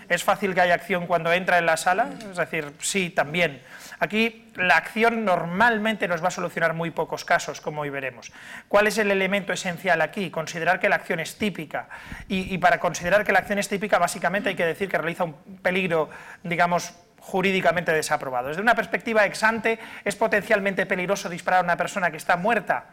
¿Es 0.10 0.24
fácil 0.24 0.54
que 0.54 0.62
haya 0.62 0.76
acción 0.76 1.08
cuando 1.08 1.34
entra 1.34 1.58
en 1.58 1.66
la 1.66 1.78
sala? 1.78 2.10
Es 2.30 2.38
decir, 2.38 2.72
sí, 2.80 3.10
también. 3.10 3.62
Aquí 4.00 4.52
la 4.56 4.78
acción 4.78 5.26
normalmente 5.26 6.08
nos 6.08 6.24
va 6.24 6.28
a 6.28 6.32
solucionar 6.32 6.74
muy 6.74 6.92
pocos 6.92 7.26
casos, 7.26 7.60
como 7.60 7.82
hoy 7.82 7.90
veremos. 7.90 8.32
¿Cuál 8.68 8.88
es 8.88 8.98
el 8.98 9.10
elemento 9.10 9.52
esencial 9.54 10.02
aquí? 10.02 10.30
Considerar 10.30 10.80
que 10.80 10.90
la 10.90 10.98
acción 10.98 11.20
es 11.20 11.38
típica. 11.38 11.90
Y, 12.28 12.54
y 12.54 12.58
para 12.60 12.80
considerar 12.80 13.24
que 13.24 13.32
la 13.32 13.40
acción 13.40 13.58
es 13.58 13.68
típica, 13.68 13.98
básicamente 13.98 14.50
hay 14.50 14.56
que 14.56 14.66
decir 14.66 14.90
que 14.90 14.98
realiza 14.98 15.24
un 15.24 15.34
peligro, 15.62 16.10
digamos, 16.44 16.94
jurídicamente 17.26 17.92
desaprobado. 17.92 18.50
Desde 18.50 18.62
una 18.62 18.76
perspectiva 18.76 19.26
ex 19.26 19.42
ante, 19.44 19.80
¿es 20.04 20.16
potencialmente 20.16 20.86
peligroso 20.86 21.28
disparar 21.28 21.62
a 21.62 21.64
una 21.64 21.76
persona 21.76 22.12
que 22.12 22.18
está 22.18 22.38
muerta? 22.38 22.86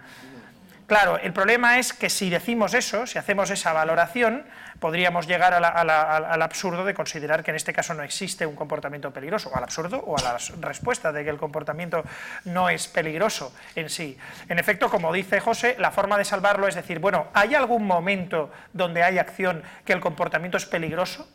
Claro, 0.86 1.18
el 1.18 1.32
problema 1.32 1.78
es 1.78 1.92
que 1.92 2.08
si 2.08 2.28
decimos 2.28 2.74
eso, 2.74 3.06
si 3.06 3.18
hacemos 3.18 3.50
esa 3.50 3.72
valoración, 3.72 4.44
podríamos 4.80 5.26
llegar 5.26 5.54
al 5.54 6.42
absurdo 6.42 6.84
de 6.84 6.92
considerar 6.92 7.44
que 7.44 7.50
en 7.50 7.56
este 7.56 7.72
caso 7.72 7.94
no 7.94 8.02
existe 8.02 8.46
un 8.46 8.56
comportamiento 8.56 9.10
peligroso, 9.10 9.50
o 9.50 9.56
al 9.56 9.64
absurdo 9.64 9.98
o 9.98 10.18
a 10.18 10.22
la 10.22 10.38
respuesta 10.60 11.12
de 11.12 11.24
que 11.24 11.30
el 11.30 11.38
comportamiento 11.38 12.02
no 12.46 12.68
es 12.68 12.88
peligroso 12.88 13.54
en 13.74 13.90
sí. 13.90 14.18
En 14.48 14.58
efecto, 14.58 14.90
como 14.90 15.12
dice 15.12 15.40
José, 15.40 15.76
la 15.78 15.92
forma 15.92 16.18
de 16.18 16.24
salvarlo 16.24 16.66
es 16.66 16.74
decir, 16.74 16.98
bueno, 16.98 17.28
¿hay 17.32 17.54
algún 17.54 17.86
momento 17.86 18.50
donde 18.72 19.02
hay 19.02 19.18
acción 19.18 19.62
que 19.84 19.92
el 19.92 20.00
comportamiento 20.00 20.56
es 20.56 20.66
peligroso? 20.66 21.28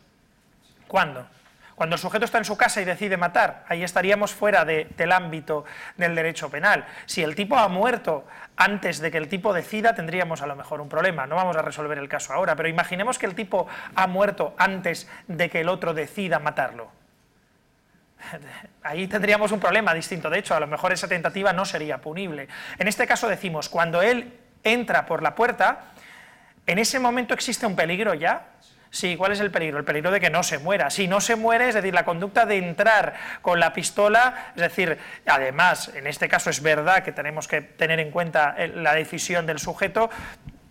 ¿Cuándo? 0.86 1.26
Cuando 1.78 1.94
el 1.94 2.00
sujeto 2.00 2.24
está 2.24 2.38
en 2.38 2.44
su 2.44 2.56
casa 2.56 2.82
y 2.82 2.84
decide 2.84 3.16
matar, 3.16 3.64
ahí 3.68 3.84
estaríamos 3.84 4.34
fuera 4.34 4.64
del 4.64 5.12
ámbito 5.12 5.64
del 5.96 6.16
derecho 6.16 6.50
penal. 6.50 6.84
Si 7.06 7.22
el 7.22 7.36
tipo 7.36 7.56
ha 7.56 7.68
muerto 7.68 8.26
antes 8.56 8.98
de 8.98 9.12
que 9.12 9.18
el 9.18 9.28
tipo 9.28 9.52
decida, 9.52 9.94
tendríamos 9.94 10.42
a 10.42 10.48
lo 10.48 10.56
mejor 10.56 10.80
un 10.80 10.88
problema. 10.88 11.28
No 11.28 11.36
vamos 11.36 11.56
a 11.56 11.62
resolver 11.62 11.96
el 11.98 12.08
caso 12.08 12.32
ahora, 12.32 12.56
pero 12.56 12.68
imaginemos 12.68 13.16
que 13.16 13.26
el 13.26 13.36
tipo 13.36 13.68
ha 13.94 14.08
muerto 14.08 14.56
antes 14.58 15.08
de 15.28 15.48
que 15.48 15.60
el 15.60 15.68
otro 15.68 15.94
decida 15.94 16.40
matarlo. 16.40 16.90
Ahí 18.82 19.06
tendríamos 19.06 19.52
un 19.52 19.60
problema 19.60 19.94
distinto. 19.94 20.30
De 20.30 20.40
hecho, 20.40 20.56
a 20.56 20.60
lo 20.60 20.66
mejor 20.66 20.92
esa 20.92 21.06
tentativa 21.06 21.52
no 21.52 21.64
sería 21.64 21.98
punible. 21.98 22.48
En 22.80 22.88
este 22.88 23.06
caso 23.06 23.28
decimos, 23.28 23.68
cuando 23.68 24.02
él 24.02 24.36
entra 24.64 25.06
por 25.06 25.22
la 25.22 25.36
puerta, 25.36 25.92
¿en 26.66 26.80
ese 26.80 26.98
momento 26.98 27.34
existe 27.34 27.66
un 27.66 27.76
peligro 27.76 28.14
ya? 28.14 28.46
Sí, 28.90 29.16
¿cuál 29.16 29.32
es 29.32 29.40
el 29.40 29.50
peligro? 29.50 29.78
El 29.78 29.84
peligro 29.84 30.10
de 30.10 30.20
que 30.20 30.30
no 30.30 30.42
se 30.42 30.58
muera. 30.58 30.90
Si 30.90 31.08
no 31.08 31.20
se 31.20 31.36
muere, 31.36 31.68
es 31.68 31.74
decir, 31.74 31.92
la 31.92 32.04
conducta 32.04 32.46
de 32.46 32.56
entrar 32.56 33.14
con 33.42 33.60
la 33.60 33.72
pistola, 33.72 34.52
es 34.56 34.62
decir, 34.62 34.98
además, 35.26 35.92
en 35.94 36.06
este 36.06 36.28
caso 36.28 36.50
es 36.50 36.62
verdad 36.62 37.02
que 37.02 37.12
tenemos 37.12 37.48
que 37.48 37.60
tener 37.60 38.00
en 38.00 38.10
cuenta 38.10 38.56
la 38.74 38.94
decisión 38.94 39.46
del 39.46 39.58
sujeto, 39.58 40.08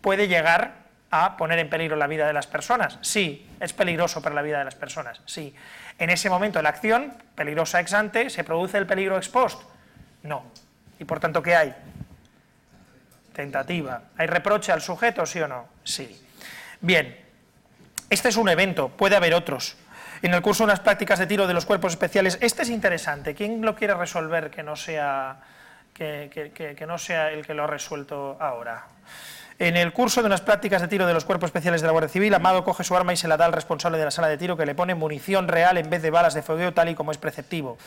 puede 0.02 0.28
llegar 0.28 0.88
a 1.10 1.38
poner 1.38 1.60
en 1.60 1.70
peligro 1.70 1.96
la 1.96 2.08
vida 2.08 2.28
de 2.28 2.34
las 2.34 2.48
personas. 2.48 2.98
Sí, 3.02 3.48
es 3.60 3.74
peligroso 3.74 4.22
para 4.22 4.36
la 4.36 4.42
vida 4.42 4.60
de 4.60 4.66
las 4.66 4.76
personas, 4.76 5.22
sí. 5.26 5.56
En 6.00 6.10
ese 6.10 6.30
momento 6.30 6.62
la 6.62 6.70
acción, 6.70 7.14
peligrosa 7.36 7.80
ex 7.80 7.94
ante, 7.94 8.30
¿se 8.30 8.44
produce 8.44 8.78
el 8.78 8.86
peligro 8.86 9.18
ex 9.18 9.30
post? 9.30 9.62
No. 10.24 10.52
Y 11.00 11.06
por 11.06 11.20
tanto, 11.20 11.42
¿qué 11.42 11.56
hay? 11.56 11.76
Tentativa. 13.34 14.02
¿Hay 14.18 14.28
reproche 14.28 14.72
al 14.72 14.82
sujeto, 14.82 15.26
sí 15.26 15.40
o 15.40 15.48
no? 15.48 15.68
Sí. 15.84 16.24
Bien, 16.82 17.27
este 18.10 18.30
es 18.30 18.38
un 18.38 18.50
evento, 18.50 18.90
puede 18.90 19.16
haber 19.16 19.34
otros. 19.34 19.76
En 20.22 20.34
el 20.34 20.42
curso 20.42 20.64
de 20.64 20.68
unas 20.68 20.80
prácticas 20.80 21.20
de 21.20 21.28
tiro 21.28 21.48
de 21.48 21.54
los 21.54 21.66
cuerpos 21.66 21.94
especiales, 21.94 22.38
este 22.42 22.64
es 22.64 22.70
interesante. 22.70 23.36
¿Quién 23.36 23.62
lo 23.62 23.76
quiere 23.76 23.94
resolver 23.94 24.50
que 24.50 24.64
no 24.64 24.76
sea, 24.76 25.38
que, 25.94 26.86
no 26.88 26.98
sea 26.98 27.32
el 27.32 27.46
que 27.46 27.54
lo 27.54 27.66
ha 27.66 27.68
resuelto 27.68 28.38
ahora? 28.40 28.86
En 29.60 29.76
el 29.76 29.92
curso 29.92 30.22
de 30.22 30.28
unas 30.28 30.42
prácticas 30.42 30.82
de 30.82 30.88
tiro 30.88 31.08
de 31.08 31.14
los 31.14 31.26
cuerpos 31.26 31.50
especiales 31.50 31.82
de 31.82 31.88
la 31.88 31.92
Guardia 31.92 32.10
Civil, 32.10 32.34
Amado 32.34 32.64
coge 32.64 32.84
su 32.84 32.96
arma 32.96 33.14
y 33.14 33.18
se 33.18 33.28
la 33.28 33.38
da 33.38 33.46
al 33.46 33.54
responsable 33.54 33.98
de 33.98 34.06
la 34.06 34.12
sala 34.12 34.28
de 34.28 34.38
tiro 34.38 34.56
que 34.56 34.66
le 34.66 34.76
pone 34.76 34.96
munición 34.96 35.48
real 35.48 35.78
en 35.78 35.90
vez 35.90 36.02
de 36.02 36.12
balas 36.12 36.34
de 36.34 36.44
fogueo 36.44 36.74
tal 36.74 36.90
y 36.90 36.96
como 36.96 37.12
es 37.12 37.18
preceptivo. 37.18 37.78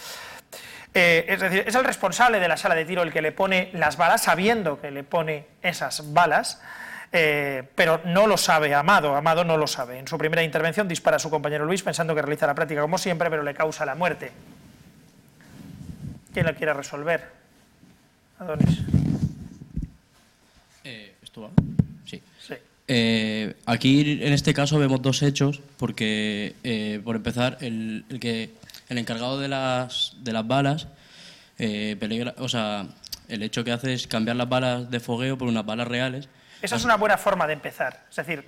Eh, 0.94 1.26
es 1.28 1.40
decir, 1.40 1.64
es 1.66 1.74
el 1.74 1.84
responsable 1.84 2.40
de 2.40 2.48
la 2.48 2.56
sala 2.56 2.74
de 2.74 2.84
tiro 2.84 3.02
el 3.02 3.12
que 3.12 3.22
le 3.22 3.30
pone 3.30 3.70
las 3.72 3.96
balas 3.96 4.24
sabiendo 4.24 4.80
que 4.80 4.90
le 4.90 5.04
pone 5.04 5.46
esas 5.62 6.12
balas 6.12 6.60
eh, 7.12 7.64
pero 7.74 8.00
no 8.04 8.26
lo 8.26 8.36
sabe 8.36 8.72
Amado, 8.74 9.16
Amado 9.16 9.44
no 9.44 9.56
lo 9.56 9.66
sabe. 9.66 9.98
En 9.98 10.06
su 10.06 10.16
primera 10.16 10.42
intervención 10.42 10.86
dispara 10.86 11.16
a 11.16 11.20
su 11.20 11.30
compañero 11.30 11.64
Luis 11.64 11.82
pensando 11.82 12.14
que 12.14 12.22
realiza 12.22 12.46
la 12.46 12.54
práctica 12.54 12.82
como 12.82 12.98
siempre, 12.98 13.30
pero 13.30 13.42
le 13.42 13.54
causa 13.54 13.84
la 13.84 13.94
muerte. 13.94 14.30
¿Quién 16.32 16.46
la 16.46 16.54
quiere 16.54 16.72
resolver? 16.72 17.26
Adonis. 18.38 18.78
Eh, 20.84 21.14
¿Esto 21.22 21.42
va? 21.42 21.50
Sí. 22.06 22.22
Eh, 22.92 23.54
aquí 23.66 24.18
en 24.22 24.32
este 24.32 24.54
caso 24.54 24.78
vemos 24.78 25.02
dos 25.02 25.22
hechos, 25.22 25.60
porque 25.78 27.00
por 27.04 27.16
empezar, 27.16 27.58
el, 27.60 28.04
que, 28.20 28.50
el 28.88 28.98
encargado 28.98 29.38
de 29.38 29.48
las, 29.48 30.14
de 30.20 30.32
las 30.32 30.46
balas, 30.46 30.86
peligra, 31.56 32.34
o 32.38 32.48
sea, 32.48 32.86
el 33.30 33.42
hecho 33.42 33.64
que 33.64 33.72
hace 33.72 33.94
es 33.94 34.06
cambiar 34.06 34.36
las 34.36 34.48
balas 34.48 34.90
de 34.90 35.00
fogueo 35.00 35.38
por 35.38 35.48
unas 35.48 35.64
balas 35.64 35.88
reales, 35.88 36.28
esa 36.62 36.76
es 36.76 36.84
una 36.84 36.96
buena 36.96 37.16
forma 37.18 37.46
de 37.46 37.54
empezar. 37.54 38.04
Es 38.10 38.16
decir, 38.16 38.44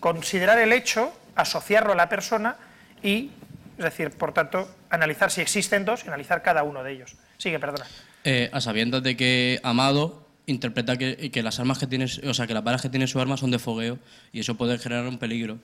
considerar 0.00 0.58
el 0.58 0.72
hecho, 0.72 1.12
asociarlo 1.36 1.92
a 1.92 1.96
la 1.96 2.08
persona 2.08 2.56
y, 3.02 3.30
es 3.78 3.84
decir, 3.84 4.10
por 4.10 4.32
tanto, 4.32 4.68
analizar 4.90 5.30
si 5.30 5.40
existen 5.40 5.84
dos 5.84 6.04
y 6.04 6.08
analizar 6.08 6.42
cada 6.42 6.62
uno 6.62 6.82
de 6.82 6.92
ellos. 6.92 7.14
Sigue, 7.38 7.58
perdona. 7.58 7.86
Eh, 8.24 8.50
a 8.52 8.60
sabiendas 8.60 9.02
de 9.02 9.16
que 9.16 9.60
Amado 9.62 10.26
interpreta 10.46 10.96
que, 10.96 11.30
que, 11.30 11.42
las 11.42 11.58
armas 11.60 11.78
que 11.78 11.86
tiene, 11.86 12.04
o 12.04 12.34
sea, 12.34 12.46
que 12.46 12.54
las 12.54 12.64
balas 12.64 12.82
que 12.82 12.88
tiene 12.88 13.06
su 13.06 13.20
arma 13.20 13.36
son 13.36 13.50
de 13.50 13.58
fogueo 13.58 13.98
y 14.32 14.40
eso 14.40 14.56
puede 14.56 14.78
generar 14.78 15.06
un 15.06 15.18
peligro. 15.18 15.58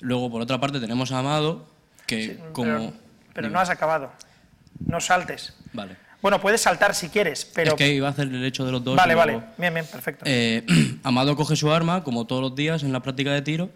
Luego, 0.00 0.30
por 0.30 0.42
otra 0.42 0.60
parte, 0.60 0.80
tenemos 0.80 1.12
a 1.12 1.18
Amado 1.20 1.66
que 2.06 2.38
como... 2.52 2.92
pero 3.32 3.48
no 3.48 3.58
has 3.58 3.70
acabado. 3.70 4.12
No 4.86 5.00
saltes. 5.00 5.54
Vale. 5.72 5.96
Bueno, 6.24 6.40
puedes 6.40 6.62
saltar 6.62 6.94
si 6.94 7.10
quieres, 7.10 7.44
pero... 7.44 7.72
Es 7.72 7.74
que 7.74 7.92
iba 7.92 8.08
a 8.08 8.10
hacer 8.12 8.28
el 8.28 8.42
hecho 8.46 8.64
de 8.64 8.72
los 8.72 8.82
dos. 8.82 8.96
Vale, 8.96 9.14
vale, 9.14 9.42
bien, 9.58 9.74
bien, 9.74 9.84
perfecto. 9.84 10.24
Eh, 10.26 10.64
Amado 11.02 11.36
coge 11.36 11.54
su 11.54 11.70
arma, 11.70 12.02
como 12.02 12.26
todos 12.26 12.40
los 12.40 12.54
días 12.54 12.82
en 12.82 12.94
la 12.94 13.00
práctica 13.00 13.30
de 13.30 13.42
tiro, 13.42 13.68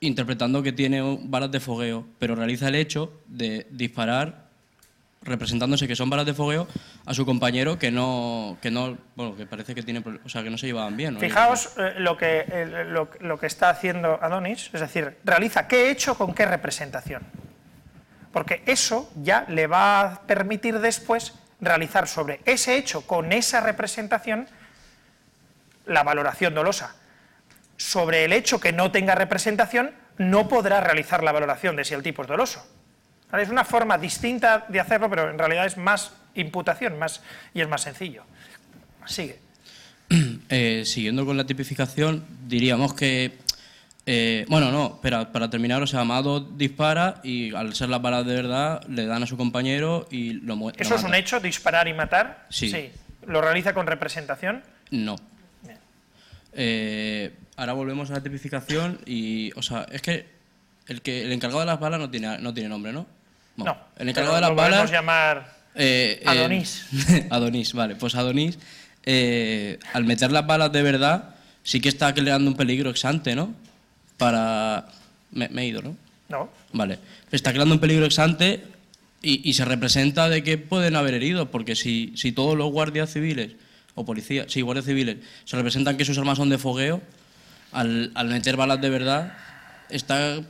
interpretando 0.00 0.64
que 0.64 0.72
tiene 0.72 1.20
balas 1.22 1.52
de 1.52 1.60
fogueo, 1.60 2.08
pero 2.18 2.34
realiza 2.34 2.66
el 2.66 2.74
hecho 2.74 3.12
de 3.28 3.68
disparar 3.70 4.46
representándose 5.22 5.86
que 5.86 5.94
son 5.94 6.10
balas 6.10 6.26
de 6.26 6.34
fogueo 6.34 6.66
a 7.06 7.14
su 7.14 7.24
compañero 7.24 7.78
que 7.78 7.92
no, 7.92 8.58
que 8.60 8.72
no 8.72 8.98
bueno, 9.14 9.36
que 9.36 9.46
parece 9.46 9.76
que 9.76 9.84
tiene, 9.84 10.02
o 10.24 10.28
sea, 10.28 10.42
que 10.42 10.50
no 10.50 10.58
se 10.58 10.66
llevaban 10.66 10.96
bien. 10.96 11.20
Fijaos 11.20 11.68
eh, 11.78 11.94
lo, 11.98 12.16
que, 12.16 12.84
lo, 12.88 13.08
lo 13.20 13.38
que 13.38 13.46
está 13.46 13.70
haciendo 13.70 14.18
Adonis, 14.20 14.70
es 14.72 14.80
decir, 14.80 15.18
realiza 15.22 15.68
qué 15.68 15.92
hecho 15.92 16.16
con 16.16 16.34
qué 16.34 16.46
representación 16.46 17.22
porque 18.34 18.62
eso 18.66 19.08
ya 19.22 19.46
le 19.48 19.68
va 19.68 20.00
a 20.00 20.22
permitir 20.22 20.80
después 20.80 21.34
realizar 21.60 22.08
sobre 22.08 22.40
ese 22.44 22.76
hecho, 22.76 23.06
con 23.06 23.32
esa 23.32 23.60
representación, 23.60 24.48
la 25.86 26.02
valoración 26.02 26.54
dolosa. 26.54 26.96
Sobre 27.76 28.24
el 28.24 28.32
hecho 28.32 28.60
que 28.60 28.72
no 28.72 28.90
tenga 28.90 29.14
representación, 29.14 29.92
no 30.18 30.48
podrá 30.48 30.80
realizar 30.80 31.22
la 31.22 31.32
valoración 31.32 31.76
de 31.76 31.84
si 31.84 31.94
el 31.94 32.02
tipo 32.02 32.22
es 32.22 32.28
doloso. 32.28 32.64
Es 33.32 33.48
una 33.48 33.64
forma 33.64 33.98
distinta 33.98 34.64
de 34.68 34.78
hacerlo, 34.78 35.10
pero 35.10 35.30
en 35.30 35.38
realidad 35.38 35.66
es 35.66 35.76
más 35.76 36.12
imputación 36.34 36.98
más, 36.98 37.20
y 37.52 37.60
es 37.60 37.68
más 37.68 37.82
sencillo. 37.82 38.24
Sigue. 39.06 39.40
Eh, 40.50 40.82
siguiendo 40.84 41.24
con 41.26 41.36
la 41.36 41.44
tipificación, 41.44 42.24
diríamos 42.46 42.94
que 42.94 43.38
eh, 44.06 44.44
bueno, 44.48 44.70
no, 44.70 44.98
pero 45.02 45.32
para 45.32 45.48
terminar, 45.50 45.82
o 45.82 45.86
sea, 45.86 46.00
Amado 46.00 46.40
dispara 46.40 47.20
y 47.22 47.54
al 47.54 47.74
ser 47.74 47.88
las 47.88 48.02
balas 48.02 48.26
de 48.26 48.34
verdad 48.34 48.84
le 48.88 49.06
dan 49.06 49.22
a 49.22 49.26
su 49.26 49.36
compañero 49.36 50.06
y 50.10 50.34
lo 50.34 50.56
muere. 50.56 50.80
¿Eso 50.80 50.94
es 50.96 51.04
un 51.04 51.14
hecho, 51.14 51.40
disparar 51.40 51.88
y 51.88 51.94
matar? 51.94 52.46
Sí. 52.50 52.90
¿Lo 53.26 53.40
realiza 53.40 53.72
con 53.72 53.86
representación? 53.86 54.62
No. 54.90 55.16
Eh, 56.56 57.34
ahora 57.56 57.72
volvemos 57.72 58.10
a 58.10 58.14
la 58.14 58.22
tipificación 58.22 59.00
y, 59.06 59.50
o 59.56 59.62
sea, 59.62 59.86
es 59.90 60.02
que 60.02 60.26
el, 60.86 61.02
que 61.02 61.24
el 61.24 61.32
encargado 61.32 61.60
de 61.60 61.66
las 61.66 61.80
balas 61.80 61.98
no 61.98 62.10
tiene, 62.10 62.38
no 62.38 62.54
tiene 62.54 62.68
nombre, 62.68 62.92
¿no? 62.92 63.06
No, 63.56 63.76
el 63.96 64.08
encargado 64.08 64.36
de 64.36 64.40
las 64.40 64.50
lo 64.50 64.56
podemos 64.56 64.76
balas... 64.76 64.90
llamar 64.90 65.54
eh, 65.74 66.20
eh, 66.22 66.28
Adonís. 66.28 66.86
Adonís, 67.30 67.72
vale. 67.72 67.96
Pues 67.96 68.14
Adonís, 68.14 68.58
eh, 69.04 69.78
al 69.92 70.04
meter 70.04 70.30
las 70.30 70.46
balas 70.46 70.72
de 70.72 70.82
verdad, 70.82 71.34
sí 71.62 71.80
que 71.80 71.88
está 71.88 72.14
creando 72.14 72.50
un 72.50 72.56
peligro 72.56 72.90
ex 72.90 73.04
ante, 73.04 73.34
¿no? 73.34 73.52
Para... 74.16 74.86
Me, 75.30 75.48
me 75.48 75.62
he 75.62 75.66
ido, 75.66 75.82
¿no? 75.82 75.96
No, 76.28 76.50
Vale. 76.72 76.98
Está 77.30 77.52
creando 77.52 77.74
un 77.74 77.80
peligro 77.80 78.04
ex 78.06 78.18
ante 78.18 78.64
y, 79.20 79.48
y 79.48 79.54
se 79.54 79.64
representa 79.64 80.28
de 80.28 80.42
que 80.42 80.58
pueden 80.58 80.96
haber 80.96 81.14
heridos, 81.14 81.48
porque 81.48 81.76
si, 81.76 82.12
si 82.16 82.32
todos 82.32 82.56
los 82.56 82.70
guardias 82.70 83.12
civiles 83.12 83.52
o 83.94 84.04
policías, 84.04 84.46
sí, 84.50 84.62
guardias 84.62 84.86
civiles, 84.86 85.18
se 85.44 85.56
representan 85.56 85.96
que 85.96 86.04
sus 86.04 86.16
armas 86.18 86.38
son 86.38 86.48
de 86.48 86.58
fogueo, 86.58 87.02
al, 87.72 88.12
al 88.14 88.28
meter 88.28 88.56
balas 88.56 88.80
de 88.80 88.90
verdad, 88.90 89.36
está 89.90 90.40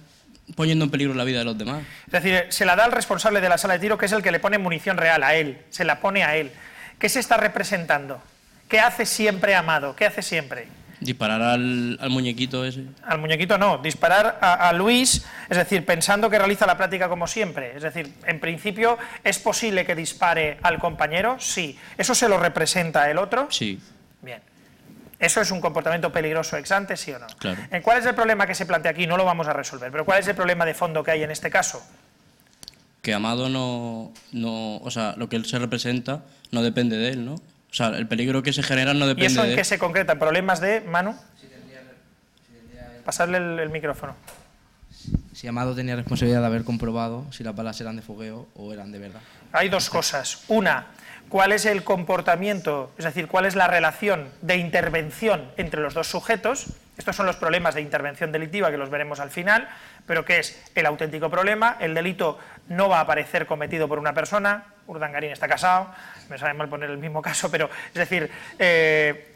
poniendo 0.55 0.85
en 0.85 0.91
peligro 0.91 1.15
la 1.15 1.25
vida 1.25 1.39
de 1.39 1.45
los 1.45 1.57
demás. 1.59 1.83
Es 2.07 2.13
decir, 2.13 2.47
se 2.51 2.65
la 2.65 2.77
da 2.77 2.85
al 2.85 2.93
responsable 2.93 3.41
de 3.41 3.49
la 3.49 3.59
sala 3.59 3.75
de 3.75 3.81
tiro, 3.81 3.99
que 3.99 4.07
es 4.07 4.13
el 4.13 4.23
que 4.23 4.31
le 4.31 4.41
pone 4.41 4.59
munición 4.59 4.97
real 4.97 5.23
a 5.23 5.35
él, 5.35 5.59
se 5.71 5.85
la 5.85 6.01
pone 6.01 6.23
a 6.23 6.37
él. 6.37 6.51
¿Qué 6.99 7.09
se 7.09 7.21
está 7.21 7.37
representando? 7.37 8.23
¿Qué 8.69 8.81
hace 8.81 9.07
siempre 9.07 9.55
Amado? 9.55 9.97
¿Qué 9.97 10.07
hace 10.07 10.23
siempre? 10.23 10.69
Disparar 11.05 11.43
al, 11.43 11.99
al 12.01 12.11
muñequito 12.11 12.65
ese. 12.65 12.85
Al 13.05 13.19
muñequito 13.19 13.59
no, 13.59 13.79
disparar 13.79 14.39
a, 14.41 14.69
a 14.69 14.73
Luis, 14.73 15.25
es 15.49 15.57
decir, 15.57 15.85
pensando 15.85 16.31
que 16.31 16.39
realiza 16.39 16.67
la 16.67 16.77
práctica 16.77 17.09
como 17.09 17.27
siempre. 17.27 17.77
Es 17.77 17.83
decir, 17.83 18.13
en 18.27 18.41
principio, 18.41 18.99
¿es 19.23 19.39
posible 19.39 19.85
que 19.85 19.95
dispare 19.95 20.59
al 20.63 20.79
compañero? 20.79 21.37
Sí. 21.39 21.79
¿Eso 21.99 22.15
se 22.15 22.29
lo 22.29 22.39
representa 22.39 23.11
el 23.11 23.19
otro? 23.19 23.49
Sí, 23.51 23.79
Bien. 24.23 24.41
¿Eso 25.19 25.41
es 25.41 25.51
un 25.51 25.61
comportamiento 25.61 26.11
peligroso 26.11 26.57
ex 26.57 26.73
ante, 26.73 26.97
sí 26.97 27.13
o 27.13 27.19
no? 27.19 27.27
Claro. 27.39 27.61
Eh, 27.71 27.81
¿Cuál 27.83 27.99
es 27.99 28.07
el 28.07 28.15
problema 28.15 28.47
que 28.47 28.55
se 28.55 28.67
plantea 28.67 28.91
aquí? 28.91 29.07
No 29.07 29.17
lo 29.17 29.25
vamos 29.25 29.47
a 29.47 29.53
resolver, 29.53 29.91
pero 29.93 30.05
¿cuál 30.05 30.19
es 30.19 30.29
el 30.29 30.35
problema 30.35 30.65
de 30.65 30.75
fondo 30.75 31.05
que 31.05 31.13
hay 31.13 31.23
en 31.23 31.31
este 31.31 31.51
caso? 31.51 31.83
que 33.05 33.13
Amado 33.13 33.51
no, 33.51 34.13
no, 34.33 34.79
o 34.79 34.91
sea, 34.91 35.15
lo 35.19 35.29
que 35.29 35.37
él 35.37 35.45
se 35.45 35.59
representa 35.59 36.23
no 36.51 36.63
depende 36.63 36.97
de 36.97 37.11
él, 37.11 37.25
¿no? 37.25 37.37
O 37.75 37.77
sea, 37.77 37.89
el 37.89 38.07
peligro 38.07 38.41
que 38.45 38.53
se 38.53 38.63
genera 38.63 38.95
no 38.95 39.05
¿Y 39.05 39.09
depende 39.09 39.27
eso 39.27 39.41
de 39.41 39.47
en 39.49 39.51
él. 39.51 39.57
qué 39.57 39.65
se 39.65 39.81
concreta? 39.81 40.13
¿En 40.13 40.21
problemas 40.21 40.61
de 40.61 40.81
Manu? 40.83 41.17
Pasarle 43.05 43.39
el, 43.39 43.59
el 43.59 43.69
micrófono. 43.71 44.15
Si 45.33 45.49
Amado 45.49 45.75
tenía 45.75 45.97
responsabilidad 45.97 46.39
de 46.43 46.47
haber 46.47 46.63
comprobado 46.63 47.27
si 47.33 47.43
las 47.43 47.57
balas 47.57 47.81
eran 47.81 47.97
de 47.97 48.03
fogueo 48.03 48.47
o 48.55 48.73
eran 48.73 48.93
de 48.93 49.01
verdad. 49.01 49.21
Hay 49.53 49.71
dos 49.71 49.91
cosas. 49.91 50.45
Una, 50.47 50.87
¿cuál 51.29 51.53
es 51.53 51.67
el 51.67 51.85
comportamiento, 51.85 52.93
es 52.99 53.05
decir, 53.05 53.29
cuál 53.29 53.47
es 53.47 53.57
la 53.57 53.67
relación 53.67 54.31
de 54.43 54.57
intervención 54.57 55.51
entre 55.57 55.81
los 55.81 55.95
dos 55.95 56.07
sujetos? 56.07 56.67
Estos 56.97 57.17
son 57.17 57.27
los 57.27 57.37
problemas 57.37 57.75
de 57.75 57.81
intervención 57.81 58.31
delictiva 58.31 58.71
que 58.71 58.77
los 58.77 58.91
veremos 58.91 59.19
al 59.19 59.31
final, 59.31 59.69
pero 60.07 60.25
¿qué 60.25 60.39
es 60.39 60.63
el 60.75 60.87
auténtico 60.87 61.29
problema? 61.29 61.77
El 61.81 61.95
delito 61.95 62.39
no 62.69 62.89
va 62.89 62.99
a 62.99 63.01
aparecer 63.01 63.47
cometido 63.47 63.89
por 63.89 63.99
una 63.99 64.15
persona, 64.15 64.67
Urdangarín 64.87 65.33
está 65.33 65.49
casado, 65.49 65.89
me 66.29 66.39
sabe 66.39 66.55
mal 66.55 66.69
poner 66.69 66.91
el 66.91 66.99
mismo 66.99 67.21
caso, 67.23 67.51
pero 67.51 67.69
es 67.89 67.95
decir, 67.95 68.31
eh, 68.59 69.34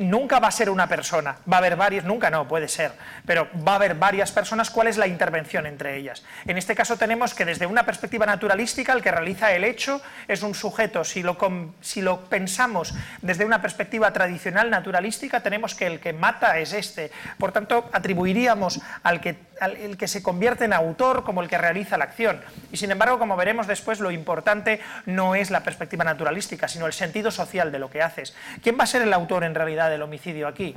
nunca 0.00 0.40
va 0.40 0.48
a 0.48 0.50
ser 0.50 0.70
una 0.70 0.88
persona, 0.88 1.36
va 1.50 1.56
a 1.56 1.58
haber 1.58 1.76
varias, 1.76 2.04
nunca 2.04 2.30
no, 2.30 2.48
puede 2.48 2.68
ser, 2.68 2.92
pero 3.26 3.48
va 3.66 3.72
a 3.72 3.74
haber 3.76 3.94
varias 3.94 4.32
personas, 4.32 4.70
¿cuál 4.70 4.88
es 4.88 4.96
la 4.96 5.06
intervención 5.06 5.66
entre 5.66 5.96
ellas? 5.96 6.24
En 6.46 6.56
este 6.56 6.74
caso 6.74 6.96
tenemos 6.96 7.34
que 7.34 7.44
desde 7.44 7.66
una 7.66 7.84
perspectiva 7.84 8.24
naturalística 8.24 8.94
el 8.94 9.02
que 9.02 9.10
realiza 9.10 9.52
el 9.52 9.62
hecho 9.62 10.00
es 10.26 10.42
un 10.42 10.54
sujeto, 10.54 11.04
si 11.04 11.22
lo, 11.22 11.36
si 11.82 12.00
lo 12.00 12.24
pensamos 12.24 12.94
desde 13.20 13.44
una 13.44 13.60
perspectiva 13.60 14.10
tradicional 14.12 14.70
naturalística 14.70 15.42
tenemos 15.42 15.74
que 15.74 15.86
el 15.86 16.00
que 16.00 16.14
mata 16.14 16.58
es 16.58 16.72
este, 16.72 17.10
por 17.36 17.52
tanto 17.52 17.90
atribuiríamos 17.92 18.80
al 19.02 19.20
que, 19.20 19.36
el 19.60 19.96
que 19.96 20.08
se 20.08 20.22
convierte 20.22 20.64
en 20.64 20.72
autor 20.72 21.24
como 21.24 21.42
el 21.42 21.48
que 21.48 21.58
realiza 21.58 21.98
la 21.98 22.04
acción, 22.04 22.40
y 22.72 22.76
sin 22.76 22.90
embargo 22.90 23.18
como 23.18 23.36
veremos 23.36 23.66
después 23.66 24.00
lo 24.00 24.10
importante 24.10 24.80
no 25.06 25.34
es 25.34 25.50
la 25.50 25.62
perspectiva 25.62 26.04
naturalística, 26.04 26.68
sino 26.68 26.86
el 26.86 26.92
sentido 26.92 27.30
social 27.30 27.70
de 27.72 27.78
lo 27.78 27.90
que 27.90 28.02
haces. 28.02 28.34
¿Quién 28.62 28.78
va 28.78 28.84
a 28.84 28.86
ser 28.86 29.02
el 29.02 29.12
autor 29.12 29.44
en 29.44 29.54
realidad 29.54 29.90
del 29.90 30.02
homicidio 30.02 30.48
aquí? 30.48 30.74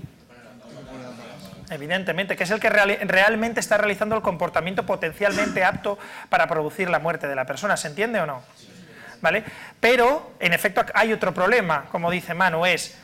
Evidentemente, 1.69 2.35
que 2.35 2.43
es 2.43 2.51
el 2.51 2.59
que 2.59 2.69
realmente 2.69 3.59
está 3.59 3.77
realizando 3.77 4.15
el 4.15 4.21
comportamiento 4.21 4.85
potencialmente 4.85 5.63
apto 5.63 5.97
para 6.29 6.47
producir 6.47 6.89
la 6.89 6.99
muerte 6.99 7.27
de 7.27 7.35
la 7.35 7.45
persona. 7.45 7.77
¿Se 7.77 7.87
entiende 7.87 8.19
o 8.19 8.25
no? 8.25 8.43
¿Vale? 9.21 9.43
Pero, 9.79 10.33
en 10.39 10.53
efecto, 10.53 10.85
hay 10.93 11.13
otro 11.13 11.33
problema, 11.33 11.85
como 11.91 12.11
dice 12.11 12.33
Manu, 12.33 12.65
es, 12.65 12.95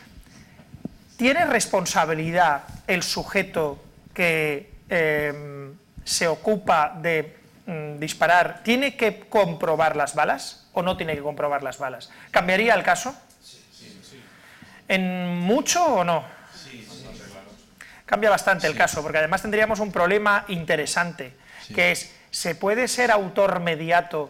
¿tiene 1.17 1.45
responsabilidad 1.45 2.63
el 2.85 3.01
sujeto 3.01 3.81
que 4.13 4.69
eh, 4.89 5.71
se 6.04 6.28
ocupa 6.28 6.97
de 7.02 7.38
mm, 7.65 7.99
disparar? 7.99 8.62
¿Tiene 8.63 8.95
que 8.97 9.19
comprobar 9.30 9.95
las 9.95 10.15
balas 10.15 10.67
o 10.73 10.82
no 10.82 10.97
tiene 10.97 11.15
que 11.15 11.21
comprobar 11.21 11.63
las 11.63 11.78
balas? 11.78 12.12
¿Cambiaría 12.32 12.73
el 12.73 12.84
caso? 12.84 13.15
¿En 14.88 15.39
mucho 15.39 15.86
o 15.86 16.04
no? 16.04 16.23
Cambia 18.06 18.32
bastante 18.32 18.65
el 18.65 18.75
caso, 18.75 19.04
porque 19.04 19.19
además 19.19 19.43
tendríamos 19.43 19.80
un 19.80 19.91
problema 19.91 20.45
interesante, 20.47 21.36
que 21.75 21.91
es, 21.91 22.12
¿se 22.32 22.56
puede 22.56 22.88
ser 22.88 23.12
autor 23.12 23.60
mediato, 23.60 24.30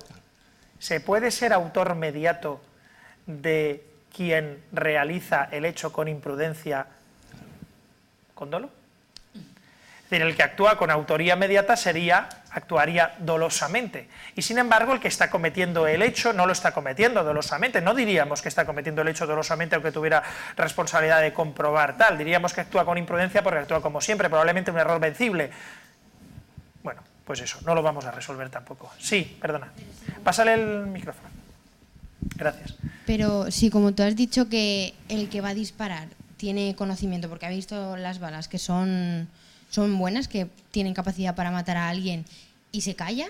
se 0.80 1.00
puede 1.00 1.32
ser 1.32 1.54
autor 1.54 1.96
mediato 1.96 2.60
de 3.26 3.86
quien 4.14 4.62
realiza 4.74 5.48
el 5.50 5.64
hecho 5.64 5.94
con 5.94 6.10
imprudencia 6.10 6.88
con 8.36 8.50
dolo? 8.50 8.70
Decir, 10.10 10.26
el 10.26 10.36
que 10.36 10.42
actúa 10.42 10.76
con 10.76 10.90
autoría 10.90 11.36
mediata 11.36 11.76
sería, 11.76 12.30
actuaría 12.52 13.16
dolosamente. 13.20 14.10
Y 14.36 14.42
sin 14.42 14.58
embargo, 14.58 14.94
el 14.94 15.00
que 15.00 15.08
está 15.08 15.30
cometiendo 15.30 15.86
el 15.86 16.02
hecho 16.02 16.34
no 16.34 16.48
lo 16.48 16.52
está 16.52 16.72
cometiendo 16.74 17.24
dolosamente. 17.24 17.80
No 17.80 17.94
diríamos 17.94 18.42
que 18.42 18.50
está 18.50 18.66
cometiendo 18.66 19.04
el 19.04 19.08
hecho 19.10 19.28
dolosamente 19.28 19.76
aunque 19.76 19.92
tuviera 19.92 20.24
responsabilidad 20.58 21.22
de 21.22 21.32
comprobar 21.32 21.96
tal. 21.98 22.18
Diríamos 22.18 22.54
que 22.54 22.62
actúa 22.62 22.86
con 22.86 22.98
imprudencia 22.98 23.44
porque 23.44 23.60
actúa 23.60 23.82
como 23.82 24.02
siempre, 24.02 24.30
probablemente 24.30 24.72
un 24.72 24.80
error 24.80 25.00
vencible. 25.00 25.52
Bueno, 26.82 27.02
pues 27.24 27.42
eso, 27.42 27.60
no 27.64 27.76
lo 27.76 27.84
vamos 27.84 28.06
a 28.06 28.12
resolver 28.12 28.50
tampoco. 28.50 28.92
Sí, 28.98 29.38
perdona. 29.40 29.72
Pásale 30.24 30.56
el 30.56 30.88
micrófono. 30.88 31.30
Gracias. 32.36 32.76
Pero 33.06 33.52
si 33.52 33.70
como 33.70 33.94
tú 33.94 34.04
has 34.04 34.16
dicho 34.16 34.50
que 34.50 34.96
el 35.08 35.30
que 35.30 35.42
va 35.42 35.50
a 35.50 35.54
disparar 35.54 36.08
tiene 36.38 36.76
conocimiento 36.76 37.30
porque 37.30 37.46
ha 37.46 37.50
visto 37.50 37.98
las 37.98 38.20
balas 38.20 38.48
que 38.48 38.58
son, 38.58 39.28
son 39.70 39.98
buenas, 39.98 40.28
que 40.28 40.48
tienen 40.72 40.94
capacidad 40.94 41.36
para 41.36 41.52
matar 41.52 41.78
a 41.78 41.90
alguien 41.90 42.26
y 42.72 42.82
se 42.82 42.96
calla, 42.96 43.28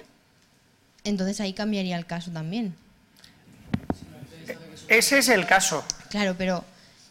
entonces 1.04 1.39
ahí 1.41 1.54
cambiaría 1.54 1.97
el 1.97 2.06
caso 2.06 2.32
también. 2.32 2.75
Ese 4.88 5.19
es 5.19 5.30
el 5.30 5.45
caso. 5.45 5.84
Claro, 6.10 6.36
pero 6.38 6.63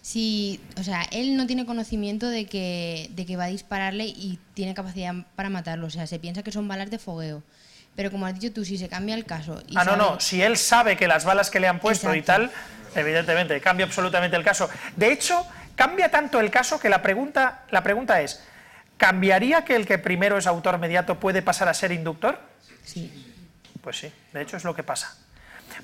si, 0.03 0.61
o 0.79 0.83
sea, 0.83 1.03
él 1.13 1.37
no 1.37 1.47
tiene 1.47 1.65
conocimiento 1.65 2.29
de 2.29 2.47
que, 2.47 3.09
de 3.15 3.25
que 3.27 3.37
va 3.37 3.45
a 3.45 3.49
dispararle 3.49 4.07
y 4.07 4.39
tiene 4.55 4.75
capacidad 4.75 5.15
para 5.37 5.49
matarlo, 5.49 5.87
o 5.87 5.91
sea, 5.91 6.07
se 6.07 6.19
piensa 6.19 6.43
que 6.43 6.51
son 6.53 6.67
balas 6.67 6.91
de 6.91 6.99
fogueo. 6.99 7.43
Pero 7.95 8.11
como 8.11 8.27
has 8.27 8.35
dicho 8.39 8.53
tú, 8.53 8.65
si 8.65 8.79
se 8.79 8.89
cambia 8.89 9.15
el 9.15 9.25
caso... 9.25 9.61
Y 9.69 9.77
Ah, 9.77 9.85
no, 9.85 9.91
sabe- 9.93 9.97
no, 9.99 10.21
si 10.21 10.43
él 10.43 10.57
sabe 10.57 10.97
que 10.97 11.09
las 11.09 11.25
balas 11.25 11.51
que 11.51 11.61
le 11.61 11.67
han 11.69 11.81
puesto 11.81 12.15
y 12.15 12.23
tal, 12.23 12.51
evidentemente, 12.95 13.61
cambia 13.61 13.87
absolutamente 13.87 14.37
el 14.37 14.45
caso. 14.45 14.69
De 14.97 15.13
hecho, 15.13 15.45
cambia 15.75 16.09
tanto 16.11 16.39
el 16.41 16.51
caso 16.51 16.79
que 16.79 16.89
la 16.89 17.03
pregunta, 17.03 17.65
la 17.71 17.83
pregunta 17.83 18.21
es, 18.21 18.41
¿cambiaría 18.99 19.65
que 19.65 19.75
el 19.75 19.87
que 19.87 19.97
primero 19.99 20.37
es 20.37 20.47
autor 20.47 20.77
mediato 20.79 21.19
puede 21.19 21.41
pasar 21.41 21.69
a 21.69 21.75
ser 21.75 21.91
inductor? 21.93 22.39
Sí. 22.85 23.25
Pues 23.81 23.97
sí, 23.99 24.13
de 24.35 24.43
hecho 24.43 24.57
es 24.59 24.65
lo 24.65 24.75
que 24.75 24.83
pasa. 24.83 25.17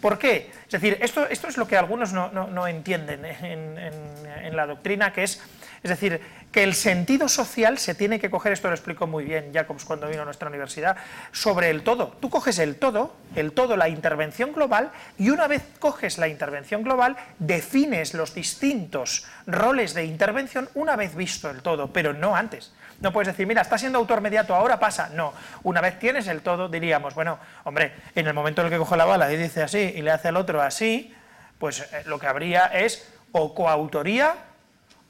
¿Por 0.00 0.18
qué? 0.18 0.50
Es 0.66 0.72
decir, 0.72 0.98
esto, 1.00 1.26
esto 1.28 1.48
es 1.48 1.56
lo 1.56 1.66
que 1.68 1.76
algunos 1.78 2.12
no, 2.12 2.30
no- 2.32 2.48
no 2.48 2.66
entienden 2.66 3.24
en, 3.24 3.78
en- 3.78 4.26
en 4.44 4.56
la 4.56 4.66
doctrina, 4.66 5.12
que 5.12 5.22
es, 5.22 5.40
es 5.84 5.90
decir, 5.90 6.18
que 6.50 6.64
el 6.64 6.74
sentido 6.74 7.28
social 7.28 7.76
se 7.76 7.94
tiene 7.94 8.18
que 8.18 8.30
coger, 8.30 8.54
esto 8.54 8.68
lo 8.68 8.74
explicó 8.74 9.06
muy 9.06 9.22
bien 9.22 9.52
Jacobs 9.52 9.84
cuando 9.84 10.08
vino 10.08 10.22
a 10.22 10.24
nuestra 10.24 10.48
universidad, 10.48 10.96
sobre 11.30 11.68
el 11.68 11.82
todo. 11.82 12.16
Tú 12.20 12.30
coges 12.30 12.58
el 12.58 12.76
todo, 12.76 13.14
el 13.36 13.52
todo, 13.52 13.76
la 13.76 13.90
intervención 13.90 14.54
global, 14.54 14.92
y 15.18 15.28
una 15.28 15.46
vez 15.46 15.62
coges 15.80 16.16
la 16.16 16.26
intervención 16.26 16.84
global, 16.84 17.18
defines 17.38 18.14
los 18.14 18.34
distintos 18.34 19.26
roles 19.46 19.92
de 19.92 20.06
intervención 20.06 20.70
una 20.74 20.96
vez 20.96 21.14
visto 21.14 21.50
el 21.50 21.60
todo, 21.60 21.92
pero 21.92 22.14
no 22.14 22.34
antes. 22.34 22.72
No 23.02 23.12
puedes 23.12 23.28
decir, 23.28 23.46
mira, 23.46 23.60
está 23.60 23.76
siendo 23.76 23.98
autor 23.98 24.22
mediato, 24.22 24.54
ahora 24.54 24.80
pasa. 24.80 25.10
No, 25.10 25.34
una 25.64 25.82
vez 25.82 25.98
tienes 25.98 26.26
el 26.28 26.40
todo, 26.40 26.70
diríamos, 26.70 27.14
bueno, 27.14 27.38
hombre, 27.64 27.92
en 28.14 28.26
el 28.26 28.32
momento 28.32 28.62
en 28.62 28.68
el 28.68 28.72
que 28.72 28.78
coge 28.78 28.96
la 28.96 29.04
bala 29.04 29.30
y 29.30 29.36
dice 29.36 29.62
así 29.62 29.92
y 29.94 30.00
le 30.00 30.12
hace 30.12 30.28
al 30.28 30.38
otro 30.38 30.62
así, 30.62 31.14
pues 31.58 31.80
eh, 31.80 32.04
lo 32.06 32.18
que 32.18 32.26
habría 32.26 32.68
es 32.68 33.06
o 33.32 33.54
coautoría 33.54 34.36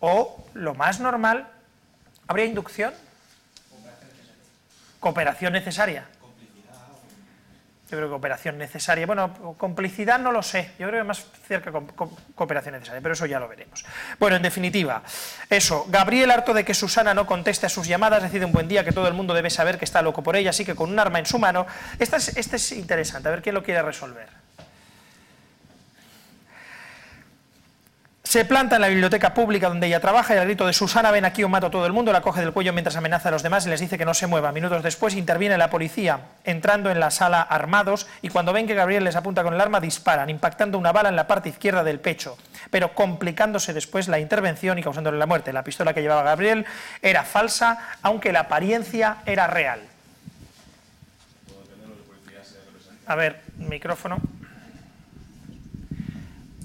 o, 0.04 0.44
lo 0.54 0.74
más 0.74 1.00
normal, 1.00 1.48
¿habría 2.28 2.44
inducción? 2.44 2.92
Cooperación 5.00 5.52
necesaria. 5.52 6.04
Es 7.84 7.90
Yo 7.90 7.98
creo 7.98 8.08
que 8.08 8.12
cooperación 8.12 8.58
necesaria. 8.58 9.06
Bueno, 9.06 9.54
complicidad 9.58 10.18
no 10.18 10.32
lo 10.32 10.42
sé. 10.42 10.72
Yo 10.78 10.88
creo 10.88 11.02
que 11.02 11.06
más 11.08 11.24
cerca 11.46 11.70
cooperación 12.34 12.72
necesaria, 12.74 13.00
pero 13.02 13.12
eso 13.14 13.26
ya 13.26 13.38
lo 13.38 13.48
veremos. 13.48 13.84
Bueno, 14.18 14.36
en 14.36 14.42
definitiva, 14.42 15.02
eso. 15.50 15.86
Gabriel, 15.88 16.30
harto 16.30 16.54
de 16.54 16.64
que 16.64 16.74
Susana 16.74 17.12
no 17.14 17.26
conteste 17.26 17.66
a 17.66 17.68
sus 17.68 17.86
llamadas, 17.86 18.22
decide 18.22 18.44
un 18.46 18.52
buen 18.52 18.68
día 18.68 18.84
que 18.84 18.92
todo 18.92 19.06
el 19.08 19.14
mundo 19.14 19.34
debe 19.34 19.50
saber 19.50 19.78
que 19.78 19.84
está 19.84 20.00
loco 20.02 20.22
por 20.22 20.36
ella, 20.36 20.50
así 20.50 20.64
que 20.64 20.74
con 20.74 20.90
un 20.90 20.98
arma 20.98 21.18
en 21.18 21.26
su 21.26 21.38
mano. 21.38 21.66
Esta 21.98 22.16
es- 22.16 22.36
este 22.36 22.56
es 22.56 22.72
interesante, 22.72 23.28
a 23.28 23.30
ver 23.32 23.42
quién 23.42 23.54
lo 23.54 23.62
quiere 23.62 23.82
resolver. 23.82 24.28
Se 28.34 28.44
planta 28.44 28.74
en 28.74 28.82
la 28.82 28.88
biblioteca 28.88 29.32
pública 29.32 29.68
donde 29.68 29.86
ella 29.86 30.00
trabaja 30.00 30.34
y 30.34 30.38
al 30.38 30.46
grito 30.46 30.66
de 30.66 30.72
Susana, 30.72 31.12
ven 31.12 31.24
aquí 31.24 31.44
o 31.44 31.48
mato 31.48 31.68
a 31.68 31.70
todo 31.70 31.86
el 31.86 31.92
mundo, 31.92 32.12
la 32.12 32.20
coge 32.20 32.40
del 32.40 32.52
cuello 32.52 32.72
mientras 32.72 32.96
amenaza 32.96 33.28
a 33.28 33.30
los 33.30 33.44
demás 33.44 33.64
y 33.64 33.70
les 33.70 33.78
dice 33.78 33.96
que 33.96 34.04
no 34.04 34.12
se 34.12 34.26
mueva. 34.26 34.50
Minutos 34.50 34.82
después 34.82 35.14
interviene 35.14 35.56
la 35.56 35.70
policía, 35.70 36.18
entrando 36.42 36.90
en 36.90 36.98
la 36.98 37.12
sala 37.12 37.42
armados 37.42 38.08
y 38.22 38.30
cuando 38.30 38.52
ven 38.52 38.66
que 38.66 38.74
Gabriel 38.74 39.04
les 39.04 39.14
apunta 39.14 39.44
con 39.44 39.54
el 39.54 39.60
arma 39.60 39.78
disparan, 39.78 40.30
impactando 40.30 40.78
una 40.78 40.90
bala 40.90 41.10
en 41.10 41.14
la 41.14 41.28
parte 41.28 41.48
izquierda 41.48 41.84
del 41.84 42.00
pecho, 42.00 42.36
pero 42.72 42.92
complicándose 42.92 43.72
después 43.72 44.08
la 44.08 44.18
intervención 44.18 44.80
y 44.80 44.82
causándole 44.82 45.16
la 45.16 45.26
muerte. 45.26 45.52
La 45.52 45.62
pistola 45.62 45.94
que 45.94 46.02
llevaba 46.02 46.24
Gabriel 46.24 46.66
era 47.02 47.22
falsa, 47.22 47.78
aunque 48.02 48.32
la 48.32 48.40
apariencia 48.40 49.18
era 49.26 49.46
real. 49.46 49.78
A 53.06 53.14
ver, 53.14 53.42
micrófono. 53.58 54.18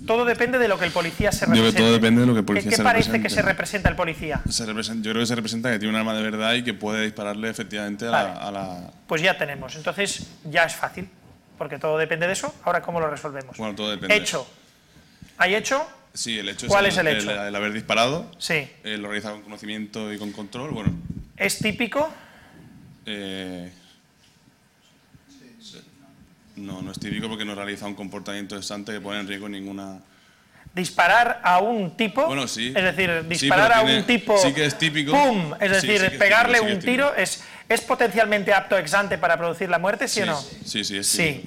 Todo 0.10 0.26
depende 0.26 0.58
de 0.58 0.67
lo 0.67 0.80
que 0.80 0.86
el 0.86 0.91
policía 0.91 1.32
se 1.32 1.45
Yo 1.45 1.52
creo 1.52 1.54
que 1.54 1.60
represente. 1.67 1.84
todo 1.84 1.93
depende 1.93 2.22
de 2.22 2.26
lo 2.26 2.34
que 2.34 2.39
el 2.39 2.43
¿Qué- 2.43 2.48
policía 2.48 2.69
¿Qué, 2.72 2.76
se 2.78 2.84
parece 2.84 3.22
que 3.22 3.30
se 3.30 3.43
representa 3.43 3.89
el 3.89 3.95
policía? 3.95 4.41
Se 4.50 4.65
representa- 4.65 5.06
yo 5.06 5.12
creo 5.12 5.22
que 5.22 5.28
se 5.28 5.36
representa 5.36 5.69
que 5.72 5.78
tiene 5.78 5.93
un 5.93 6.00
arma 6.00 6.15
de 6.15 6.24
verdad 6.24 6.56
y 6.56 6.63
que 6.63 6.74
puede 6.74 7.04
dispararle 7.04 7.48
efectivamente 7.48 8.08
a, 8.08 8.10
Vale. 8.10 8.30
la, 8.30 8.36
a 8.41 8.52
la- 8.52 8.91
Pues 9.06 9.22
ya 9.22 9.38
tenemos. 9.38 9.76
Entonces 9.76 10.26
ya 10.45 10.63
es 10.63 10.76
fácil, 10.76 11.08
porque 11.60 11.78
todo 11.78 11.95
depende 12.00 12.26
de 12.26 12.34
eso. 12.34 12.52
Ahora, 12.63 12.82
¿cómo 12.82 13.00
lo 13.00 13.08
resolvemos? 13.08 13.56
Bueno, 13.56 13.76
todo 13.76 13.91
depende. 13.91 14.15
Hecho. 14.15 14.48
¿Hay 15.38 15.54
hecho? 15.54 15.88
Sí, 16.12 16.39
el 16.39 16.50
hecho 16.50 16.65
¿Cuál 16.65 16.88
es 16.88 16.98
el 16.98 17.06
hecho? 17.06 17.30
El, 17.30 17.56
haber 17.56 17.72
disparado, 17.72 18.32
Sí. 18.39 18.67
eh, 18.84 18.98
lo 18.98 19.10
realiza 19.10 19.30
con 19.30 19.43
conocimiento 19.43 20.12
y 20.12 20.17
con 20.17 20.32
control. 20.32 20.72
Bueno, 20.72 20.91
¿Es 21.38 21.60
típico? 21.60 22.10
eh, 23.06 23.72
no, 26.60 26.82
no 26.82 26.91
es 26.91 27.00
típico 27.00 27.28
porque 27.28 27.45
no 27.45 27.56
realiza 27.56 27.86
un 27.86 27.95
comportamiento 27.95 28.58
estante 28.58 28.91
que 28.91 29.02
pone 29.02 29.19
en 29.19 29.28
riesgo 29.28 29.50
ninguna. 29.50 30.00
Disparar 30.74 31.41
a 31.43 31.60
un 31.60 31.98
tipo. 31.98 32.28
Bueno, 32.28 32.48
sí. 32.48 32.67
Es 32.76 32.84
decir, 32.84 33.28
disparar 33.28 33.74
a 33.74 33.80
tiene- 33.84 34.00
un 34.00 34.06
tipo. 34.06 34.38
sí 34.38 34.54
que 34.54 34.65
es 34.65 34.78
típico. 34.78 35.12
¡Pum! 35.12 35.54
Es 35.60 35.72
decir, 35.72 36.00
sí 36.00 36.08
que 36.08 36.13
es 36.13 36.19
pegarle 36.19 36.60
típico, 36.60 36.72
un 36.74 36.78
es 36.80 36.86
tiro 36.86 37.15
es, 37.15 37.43
es 37.67 37.82
potencialmente 37.82 38.54
apto 38.54 38.78
ex 38.78 38.93
ante 38.93 39.17
para 39.17 39.36
producir 39.38 39.67
la 39.67 39.80
muerte, 39.80 40.08
¿sí, 40.08 40.22
o 40.22 40.28
no? 40.28 40.39
sí, 40.39 40.84
sí, 40.84 40.98
es 40.98 41.08
Sí. 41.08 41.43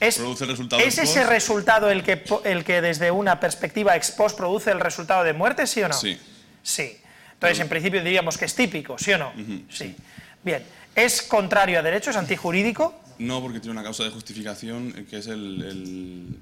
Es, 0.00 0.16
Produce 0.16 0.44
el 0.44 0.50
resultado 0.50 0.82
¿Es 0.82 0.98
ese 0.98 1.24
resultado 1.24 1.90
el 1.90 2.02
que, 2.02 2.24
el 2.44 2.64
que 2.64 2.80
desde 2.80 3.10
una 3.10 3.38
perspectiva 3.38 3.94
ex 3.94 4.10
post 4.10 4.36
produce 4.36 4.70
el 4.72 4.80
resultado 4.80 5.22
de 5.22 5.32
muerte, 5.34 5.66
sí 5.66 5.82
o 5.82 5.88
no? 5.88 5.94
Sí. 5.94 6.18
Sí. 6.62 6.98
Entonces, 7.34 7.60
en 7.60 7.68
principio 7.68 8.02
diríamos 8.02 8.38
que 8.38 8.46
es 8.46 8.54
típico, 8.54 8.98
¿sí 8.98 9.12
o 9.12 9.18
no? 9.18 9.32
sí. 9.68 9.94
Bien. 10.42 10.62
¿Es 10.94 11.22
contrario 11.22 11.78
a 11.78 11.82
derecho? 11.82 12.10
¿Es 12.10 12.16
antijurídico? 12.16 13.00
No, 13.22 13.40
porque 13.40 13.60
tiene 13.60 13.72
una 13.72 13.82
causa 13.82 14.04
de 14.04 14.10
justificación 14.10 14.92
eh, 14.96 15.06
que 15.08 15.18
es 15.18 15.26
el. 15.26 15.62
el- 15.62 16.38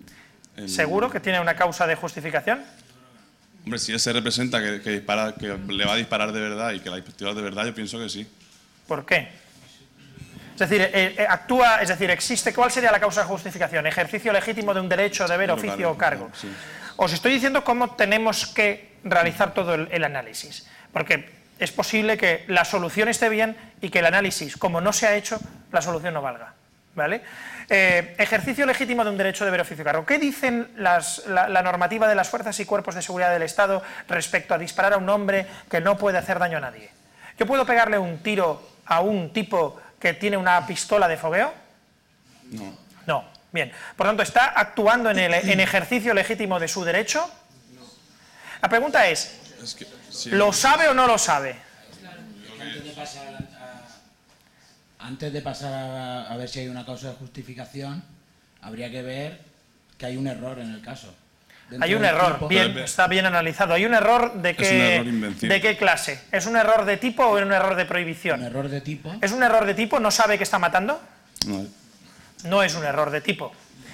el- 0.56 0.68
¿Seguro 0.68 1.10
que 1.10 1.20
tiene 1.20 1.40
una 1.40 1.54
causa 1.54 1.86
de 1.86 1.94
justificación? 1.94 2.62
Hombre, 3.64 3.78
si 3.78 3.92
él 3.92 4.00
se 4.00 4.12
representa 4.12 4.60
que, 4.60 4.80
que 4.80 4.90
dispara, 4.90 5.34
que 5.34 5.56
le 5.68 5.84
va 5.84 5.92
a 5.92 5.96
disparar 5.96 6.32
de 6.32 6.40
verdad 6.40 6.72
y 6.72 6.80
que 6.80 6.88
la 6.90 6.96
dispara 6.96 7.34
de 7.34 7.42
verdad, 7.42 7.66
yo 7.66 7.74
pienso 7.74 7.98
que 7.98 8.08
sí. 8.08 8.26
¿Por 8.86 9.04
qué? 9.04 9.28
Es 10.54 10.58
decir, 10.68 10.80
eh, 10.82 11.14
eh, 11.18 11.26
actúa, 11.28 11.80
es 11.82 11.88
decir, 11.88 12.10
existe, 12.10 12.52
¿cuál 12.52 12.70
sería 12.70 12.90
la 12.90 13.00
causa 13.00 13.20
de 13.22 13.26
justificación? 13.28 13.86
Ejercicio 13.86 14.32
legítimo 14.32 14.74
de 14.74 14.80
un 14.80 14.88
derecho, 14.88 15.26
deber, 15.28 15.50
oficio 15.50 15.76
claro, 15.76 15.90
o 15.92 15.98
cargo. 15.98 16.24
claro, 16.26 16.38
sí. 16.40 16.48
Os 16.96 17.12
estoy 17.12 17.32
diciendo 17.32 17.64
cómo 17.64 17.94
tenemos 17.94 18.46
que 18.46 18.96
realizar 19.04 19.54
todo 19.54 19.74
el, 19.74 19.88
el 19.90 20.04
análisis, 20.04 20.66
porque 20.92 21.30
es 21.58 21.72
posible 21.72 22.18
que 22.18 22.44
la 22.48 22.64
solución 22.66 23.08
esté 23.08 23.28
bien 23.30 23.56
y 23.80 23.88
que 23.90 24.00
el 24.00 24.06
análisis, 24.06 24.56
como 24.56 24.80
no 24.82 24.92
se 24.92 25.06
ha 25.06 25.16
hecho, 25.16 25.38
la 25.72 25.80
solución 25.80 26.12
no 26.12 26.20
valga. 26.22 26.54
¿Vale? 26.94 27.22
Eh, 27.68 28.16
ejercicio 28.18 28.66
legítimo 28.66 29.04
de 29.04 29.10
un 29.10 29.16
derecho, 29.16 29.44
deber, 29.44 29.60
oficio 29.60 29.84
cargo. 29.84 30.04
¿Qué 30.04 30.18
dicen 30.18 30.72
las- 30.76 31.24
la, 31.26 31.48
la 31.48 31.62
normativa 31.62 32.08
de 32.08 32.16
las 32.16 32.28
fuerzas 32.28 32.58
y 32.58 32.64
cuerpos 32.64 32.96
de 32.96 33.02
seguridad 33.02 33.30
del 33.30 33.42
Estado 33.42 33.82
respecto 34.08 34.54
a 34.54 34.58
disparar 34.58 34.94
a 34.94 34.96
un 34.96 35.08
hombre 35.08 35.46
que 35.70 35.80
no 35.80 35.96
puede 35.96 36.18
hacer 36.18 36.38
daño 36.40 36.58
a 36.58 36.60
nadie? 36.60 36.90
¿Yo 37.38 37.46
puedo 37.46 37.64
pegarle 37.64 37.96
un 37.98 38.18
tiro 38.18 38.68
a 38.86 39.00
un 39.00 39.32
tipo 39.32 39.80
que 40.00 40.14
tiene 40.14 40.36
una 40.36 40.66
pistola 40.66 41.06
de 41.06 41.16
fogueo? 41.16 41.54
No. 42.50 42.76
No. 43.06 43.24
Bien. 43.52 43.72
Por 43.96 44.06
tanto, 44.06 44.22
¿está 44.22 44.46
actuando 44.46 45.10
en, 45.10 45.18
el, 45.20 45.34
en 45.34 45.60
ejercicio 45.60 46.12
legítimo 46.12 46.58
de 46.58 46.68
su 46.68 46.84
derecho? 46.84 47.28
La 48.62 48.68
pregunta 48.68 49.06
es, 49.06 49.38
Es 49.62 49.74
que, 49.74 49.86
sí. 50.10 50.30
¿lo 50.30 50.52
sabe 50.52 50.88
o 50.88 50.94
no 50.94 51.06
lo 51.06 51.18
sabe? 51.18 51.54
De 52.58 53.00
a, 53.00 53.59
antes 55.00 55.32
de 55.32 55.40
pasar 55.40 55.72
a, 55.72 56.30
a 56.32 56.36
ver 56.36 56.48
si 56.48 56.60
hay 56.60 56.68
una 56.68 56.84
causa 56.84 57.08
de 57.10 57.14
justificación, 57.14 58.02
habría 58.62 58.90
que 58.90 59.02
ver 59.02 59.40
que 59.98 60.06
hay 60.06 60.16
un 60.16 60.26
error 60.26 60.58
en 60.58 60.70
el 60.72 60.80
caso. 60.82 61.14
Hay 61.80 61.94
un 61.94 62.04
error, 62.04 62.32
tipo- 62.34 62.48
bien, 62.48 62.76
está 62.78 63.06
bien 63.06 63.26
analizado. 63.26 63.74
¿Hay 63.74 63.84
un 63.84 63.94
error 63.94 64.34
de 64.42 64.50
un 64.50 64.56
qué, 64.56 64.96
error 64.96 65.34
de 65.36 65.60
qué 65.60 65.76
clase? 65.76 66.20
¿Es 66.32 66.46
un 66.46 66.56
error 66.56 66.84
de 66.84 66.96
tipo 66.96 67.24
o 67.24 67.38
es 67.38 67.44
un 67.44 67.52
error 67.52 67.76
de 67.76 67.82
Un 67.82 67.88
prohibición? 67.88 68.42
error 68.42 68.68
de 68.68 68.80
tipo. 68.80 69.14
¿Es 69.20 69.30
un 69.30 69.42
error 69.42 69.64
de 69.64 69.74
tipo? 69.74 70.00
¿No 70.00 70.10
sabe 70.10 70.36
que 70.36 70.42
está 70.44 70.58
matando? 70.58 71.00
No, 71.46 71.64
No 72.44 72.62
es 72.64 72.74
un 72.74 72.84
error 72.84 73.10
de 73.10 73.20
tipo. 73.20 73.52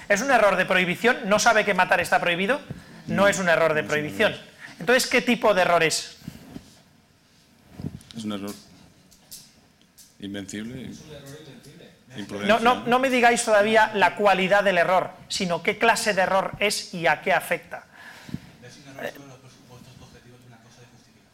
¿Es 0.09 0.21
un 0.21 0.31
error 0.31 0.55
de 0.55 0.65
prohibición? 0.65 1.17
¿No 1.25 1.37
sabe 1.37 1.65
que 1.65 1.73
matar 1.75 1.99
está 2.01 2.19
prohibido? 2.19 2.59
No 3.05 3.27
es 3.27 3.37
un 3.37 3.47
error 3.47 3.73
de 3.75 3.83
prohibición. 3.83 4.35
Entonces, 4.79 5.05
¿qué 5.07 5.21
tipo 5.21 5.53
de 5.53 5.61
error 5.61 5.83
es? 5.83 6.17
es 8.17 8.23
un 8.23 8.31
error 8.31 8.53
invencible. 10.19 10.89
No, 12.47 12.59
no, 12.59 12.83
no 12.85 12.99
me 12.99 13.09
digáis 13.09 13.43
todavía 13.43 13.91
la 13.93 14.15
cualidad 14.15 14.63
del 14.63 14.77
error, 14.79 15.11
sino 15.27 15.61
qué 15.61 15.77
clase 15.77 16.13
de 16.13 16.21
error 16.23 16.53
es 16.59 16.93
y 16.93 17.05
a 17.05 17.21
qué 17.21 17.33
afecta. 17.33 17.83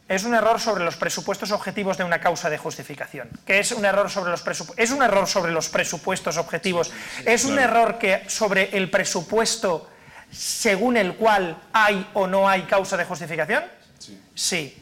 Es 0.06 0.24
un 0.24 0.34
error 0.34 0.60
sobre 0.60 0.84
los 0.84 0.96
presupuestos 0.96 1.50
objetivos 1.50 1.96
de 1.96 2.04
una 2.04 2.20
causa 2.20 2.50
de 2.50 2.58
justificación. 2.58 3.28
¿Qué 3.46 3.58
es 3.60 3.72
un 3.72 3.86
error 3.86 4.10
sobre 4.10 4.30
los 4.30 4.44
presupu- 4.44 4.74
¿Es 4.76 4.90
un 4.90 5.02
error 5.02 5.26
sobre 5.26 5.50
los 5.50 5.70
presupuestos 5.70 6.36
objetivos? 6.36 6.92
¿Es 7.24 7.46
un 7.46 7.52
claro. 7.54 7.70
error 7.70 7.98
que 7.98 8.22
sobre 8.28 8.76
el 8.76 8.90
presupuesto 8.90 9.88
según 10.30 10.98
el 10.98 11.14
cual 11.14 11.56
hay 11.72 12.06
o 12.12 12.26
no 12.26 12.46
hay 12.46 12.64
causa 12.64 12.98
de 12.98 13.06
justificación? 13.06 13.64
Sí. 13.98 14.20
Sí. 14.34 14.78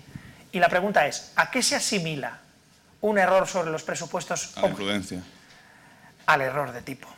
Y 0.51 0.59
la 0.59 0.69
pregunta 0.69 1.07
es, 1.07 1.31
¿a 1.37 1.53
qué 1.53 1.63
se 1.63 1.77
asimila 1.77 2.41
un 3.03 3.19
error 3.19 3.47
sobre 3.47 3.71
los 3.71 3.83
presupuestos 3.83 4.57
A 4.57 4.63
la 4.63 4.69
imprudencia. 4.69 5.23
al 6.27 6.41
error 6.41 6.73
de 6.73 6.83
tipo 6.83 7.09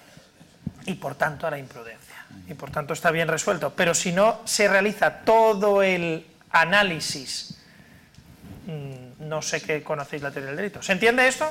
y 0.87 0.94
por 0.94 1.14
tanto 1.14 1.47
a 1.47 1.51
la 1.51 1.59
imprudencia. 1.59 2.14
Y 2.49 2.55
por 2.55 2.70
tanto 2.70 2.92
está 2.92 3.11
bien 3.11 3.29
resuelto. 3.29 3.73
Pero 3.75 3.94
si 3.94 4.12
no 4.12 4.40
se 4.44 4.66
realiza 4.68 5.20
todo 5.20 5.83
el 5.83 6.27
análisis, 6.51 7.59
mm, 8.66 9.29
no 9.29 9.40
sé 9.40 9.62
qué 9.62 9.83
conocéis 9.83 10.23
la 10.23 10.31
teoría 10.31 10.49
del 10.49 10.57
delito. 10.57 10.83
¿Se 10.83 10.92
entiende 10.92 11.27
esto? 11.29 11.51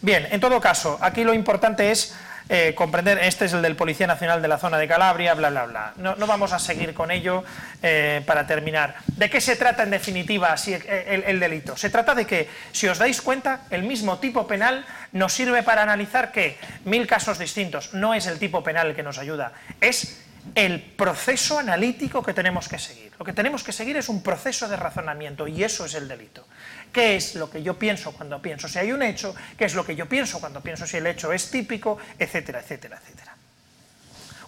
Bien, 0.00 0.26
en 0.30 0.40
todo 0.40 0.60
caso, 0.60 0.98
aquí 1.00 1.22
lo 1.22 1.34
importante 1.34 1.90
es 1.90 2.14
eh, 2.48 2.74
comprender, 2.74 3.18
este 3.18 3.44
es 3.44 3.52
el 3.52 3.62
del 3.62 3.76
Policía 3.76 4.06
Nacional 4.06 4.42
de 4.42 4.48
la 4.48 4.58
zona 4.58 4.78
de 4.78 4.88
Calabria, 4.88 5.34
bla, 5.34 5.50
bla, 5.50 5.66
bla. 5.66 5.92
No, 5.96 6.16
no 6.16 6.26
vamos 6.26 6.52
a 6.52 6.58
seguir 6.58 6.94
con 6.94 7.10
ello 7.10 7.44
eh, 7.82 8.22
para 8.26 8.46
terminar. 8.46 8.96
¿De 9.06 9.28
qué 9.30 9.40
se 9.40 9.56
trata 9.56 9.82
en 9.82 9.90
definitiva 9.90 10.54
el, 10.66 11.24
el 11.24 11.40
delito? 11.40 11.76
Se 11.76 11.90
trata 11.90 12.14
de 12.14 12.26
que, 12.26 12.48
si 12.72 12.88
os 12.88 12.98
dais 12.98 13.20
cuenta, 13.20 13.60
el 13.70 13.82
mismo 13.82 14.18
tipo 14.18 14.46
penal 14.46 14.84
nos 15.12 15.32
sirve 15.32 15.62
para 15.62 15.82
analizar 15.82 16.32
que 16.32 16.58
mil 16.84 17.06
casos 17.06 17.38
distintos. 17.38 17.94
No 17.94 18.14
es 18.14 18.26
el 18.26 18.38
tipo 18.38 18.62
penal 18.62 18.88
el 18.88 18.94
que 18.94 19.02
nos 19.02 19.18
ayuda, 19.18 19.52
es 19.80 20.20
el 20.54 20.80
proceso 20.82 21.58
analítico 21.58 22.22
que 22.22 22.34
tenemos 22.34 22.68
que 22.68 22.78
seguir. 22.78 23.12
Lo 23.18 23.24
que 23.24 23.32
tenemos 23.32 23.62
que 23.62 23.72
seguir 23.72 23.96
es 23.96 24.08
un 24.08 24.22
proceso 24.22 24.68
de 24.68 24.76
razonamiento 24.76 25.46
y 25.46 25.62
eso 25.62 25.84
es 25.84 25.94
el 25.94 26.08
delito. 26.08 26.46
¿Qué 26.92 27.16
es 27.16 27.34
lo 27.36 27.48
que 27.48 27.62
yo 27.62 27.78
pienso 27.78 28.12
cuando 28.12 28.42
pienso 28.42 28.68
si 28.68 28.78
hay 28.78 28.92
un 28.92 29.02
hecho? 29.02 29.34
¿Qué 29.56 29.64
es 29.64 29.74
lo 29.74 29.84
que 29.86 29.94
yo 29.94 30.08
pienso 30.08 30.40
cuando 30.40 30.60
pienso 30.60 30.86
si 30.86 30.96
el 30.96 31.06
hecho 31.06 31.32
es 31.32 31.50
típico? 31.50 31.98
Etcétera, 32.18 32.60
etcétera, 32.60 32.98
etcétera. 33.00 33.36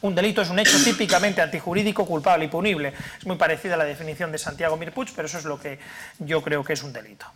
Un 0.03 0.15
delito 0.15 0.43
es 0.43 0.51
un 0.51 0.59
hecho 0.59 0.77
típicamente 0.85 1.41
antijurídico, 1.41 2.05
culpable 2.05 2.45
y 2.45 2.49
punible. 2.49 2.93
Es 3.19 3.27
muy 3.27 3.37
parecida 3.37 3.75
a 3.75 3.79
la 3.79 3.85
definición 3.85 4.31
de 4.31 4.37
Santiago 4.39 4.77
Mirpuch, 4.77 5.13
pero 5.17 5.27
eso 5.27 5.39
es 5.39 5.45
lo 5.45 5.59
que 5.59 5.79
yo 6.19 6.43
creo 6.43 6.63
que 6.63 6.75
es 6.75 6.83
un 6.83 6.93
delito. 6.93 7.27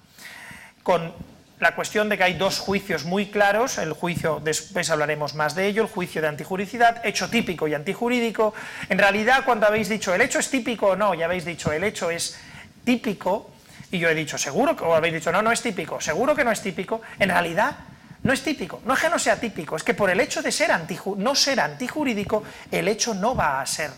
Con 0.83 1.15
la 1.61 1.75
cuestión 1.75 2.09
de 2.09 2.17
que 2.17 2.25
hay 2.25 2.35
dos 2.35 2.61
juicios 2.61 3.05
muy 3.05 3.27
claros, 3.31 3.79
el 3.79 3.93
juicio, 3.93 4.41
después 4.43 4.91
hablaremos 4.91 5.35
más 5.35 5.55
de 5.55 5.67
ello, 5.67 5.83
el 5.83 5.89
juicio 5.89 6.23
de 6.23 6.29
antijuricidad, 6.29 7.05
hecho 7.05 7.29
típico 7.29 7.67
y 7.67 7.75
antijurídico. 7.75 8.55
En 8.89 8.99
realidad, 8.99 9.45
cuando 9.45 9.67
habéis 9.67 9.89
dicho 9.89 10.15
el 10.15 10.21
hecho 10.21 10.39
es 10.39 10.51
típico 10.51 10.89
o 10.89 10.97
no, 10.97 11.15
ya 11.15 11.25
habéis 11.25 11.45
dicho 11.45 11.73
el 11.73 11.83
hecho 11.85 12.11
es 12.11 12.39
típico, 12.85 13.51
y 13.91 13.99
yo 13.99 14.09
he 14.09 14.15
dicho 14.15 14.39
seguro, 14.39 14.77
que- 14.77 14.85
o 14.85 14.95
habéis 14.95 15.15
dicho 15.15 15.33
no, 15.33 15.43
no 15.43 15.51
es 15.51 15.61
típico, 15.63 16.01
seguro 16.01 16.35
que 16.35 16.45
no 16.45 16.53
es 16.53 16.61
típico, 16.63 17.01
en 17.19 17.31
realidad 17.31 17.77
No 18.21 18.33
es 18.33 18.43
típico, 18.43 18.83
no 18.85 18.95
es 18.95 19.01
que 19.01 19.09
no 19.09 19.19
sea 19.19 19.39
típico, 19.39 19.77
es 19.77 19.85
que 19.85 19.95
por 19.95 20.11
el 20.11 20.19
hecho 20.19 20.43
de 20.43 20.51
ser 20.51 20.73
no 21.17 21.35
ser 21.37 21.61
antijurídico, 21.61 22.43
el 22.71 22.89
hecho 22.89 23.15
no 23.15 23.37
va 23.37 23.61
a 23.61 23.65
ser 23.67 23.93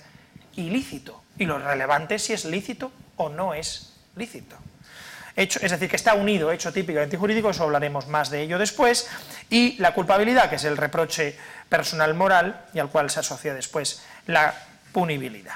ilícito. 0.56 1.22
Y 1.38 1.46
lo 1.46 1.58
relevante 1.58 2.16
es 2.16 2.24
si 2.24 2.34
es 2.34 2.44
lícito 2.44 2.92
o 3.16 3.30
no 3.30 3.54
es 3.54 3.94
lícito. 4.16 4.56
Es 5.36 5.70
decir, 5.70 5.88
que 5.88 5.96
está 5.96 6.14
unido 6.14 6.50
hecho 6.50 6.72
típico 6.72 6.98
y 6.98 7.02
antijurídico, 7.02 7.50
eso 7.50 7.64
hablaremos 7.64 8.08
más 8.08 8.30
de 8.30 8.42
ello 8.42 8.58
después, 8.58 9.08
y 9.48 9.76
la 9.78 9.94
culpabilidad, 9.94 10.50
que 10.50 10.56
es 10.56 10.64
el 10.64 10.76
reproche 10.76 11.36
personal 11.68 12.14
moral 12.14 12.66
y 12.74 12.78
al 12.78 12.90
cual 12.90 13.10
se 13.10 13.20
asocia 13.20 13.54
después 13.54 14.02
la 14.26 14.54
punibilidad. 14.92 15.54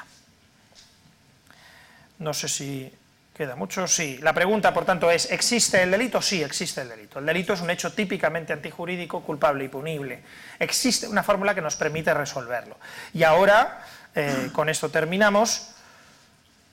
No 2.18 2.32
sé 2.32 2.48
si 2.48 2.92
queda 3.36 3.56
mucho. 3.56 3.86
Sí. 3.88 4.18
La 4.22 4.32
pregunta, 4.32 4.72
por 4.72 4.84
tanto, 4.84 5.10
es, 5.10 5.30
¿existe 5.30 5.82
el 5.82 5.90
delito? 5.90 6.22
Sí, 6.22 6.42
existe 6.42 6.82
el 6.82 6.88
delito. 6.88 7.18
El 7.18 7.26
delito 7.26 7.52
es 7.52 7.60
un 7.60 7.70
hecho 7.70 7.92
típicamente 7.92 8.52
antijurídico, 8.52 9.22
culpable 9.22 9.64
y 9.64 9.68
punible. 9.68 10.22
Existe 10.58 11.08
una 11.08 11.22
fórmula 11.22 11.54
que 11.54 11.60
nos 11.60 11.74
permite 11.74 12.14
resolverlo. 12.14 12.78
Y 13.12 13.24
ahora, 13.24 13.84
eh, 14.14 14.50
con 14.52 14.68
esto 14.68 14.88
terminamos, 14.88 15.70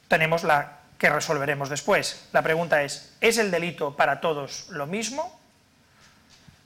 tenemos 0.07 0.43
la 0.43 0.80
que 1.01 1.09
resolveremos 1.09 1.67
después. 1.67 2.27
La 2.31 2.43
pregunta 2.43 2.83
es, 2.83 3.11
¿es 3.21 3.39
el 3.39 3.49
delito 3.49 3.97
para 3.97 4.21
todos 4.21 4.69
lo 4.69 4.85
mismo? 4.85 5.39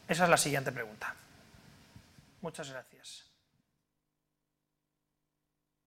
Esa 0.09 0.25
es 0.25 0.29
la 0.29 0.35
siguiente 0.35 0.73
pregunta. 0.73 1.15
Muchas 2.41 2.69
gracias. 2.69 3.24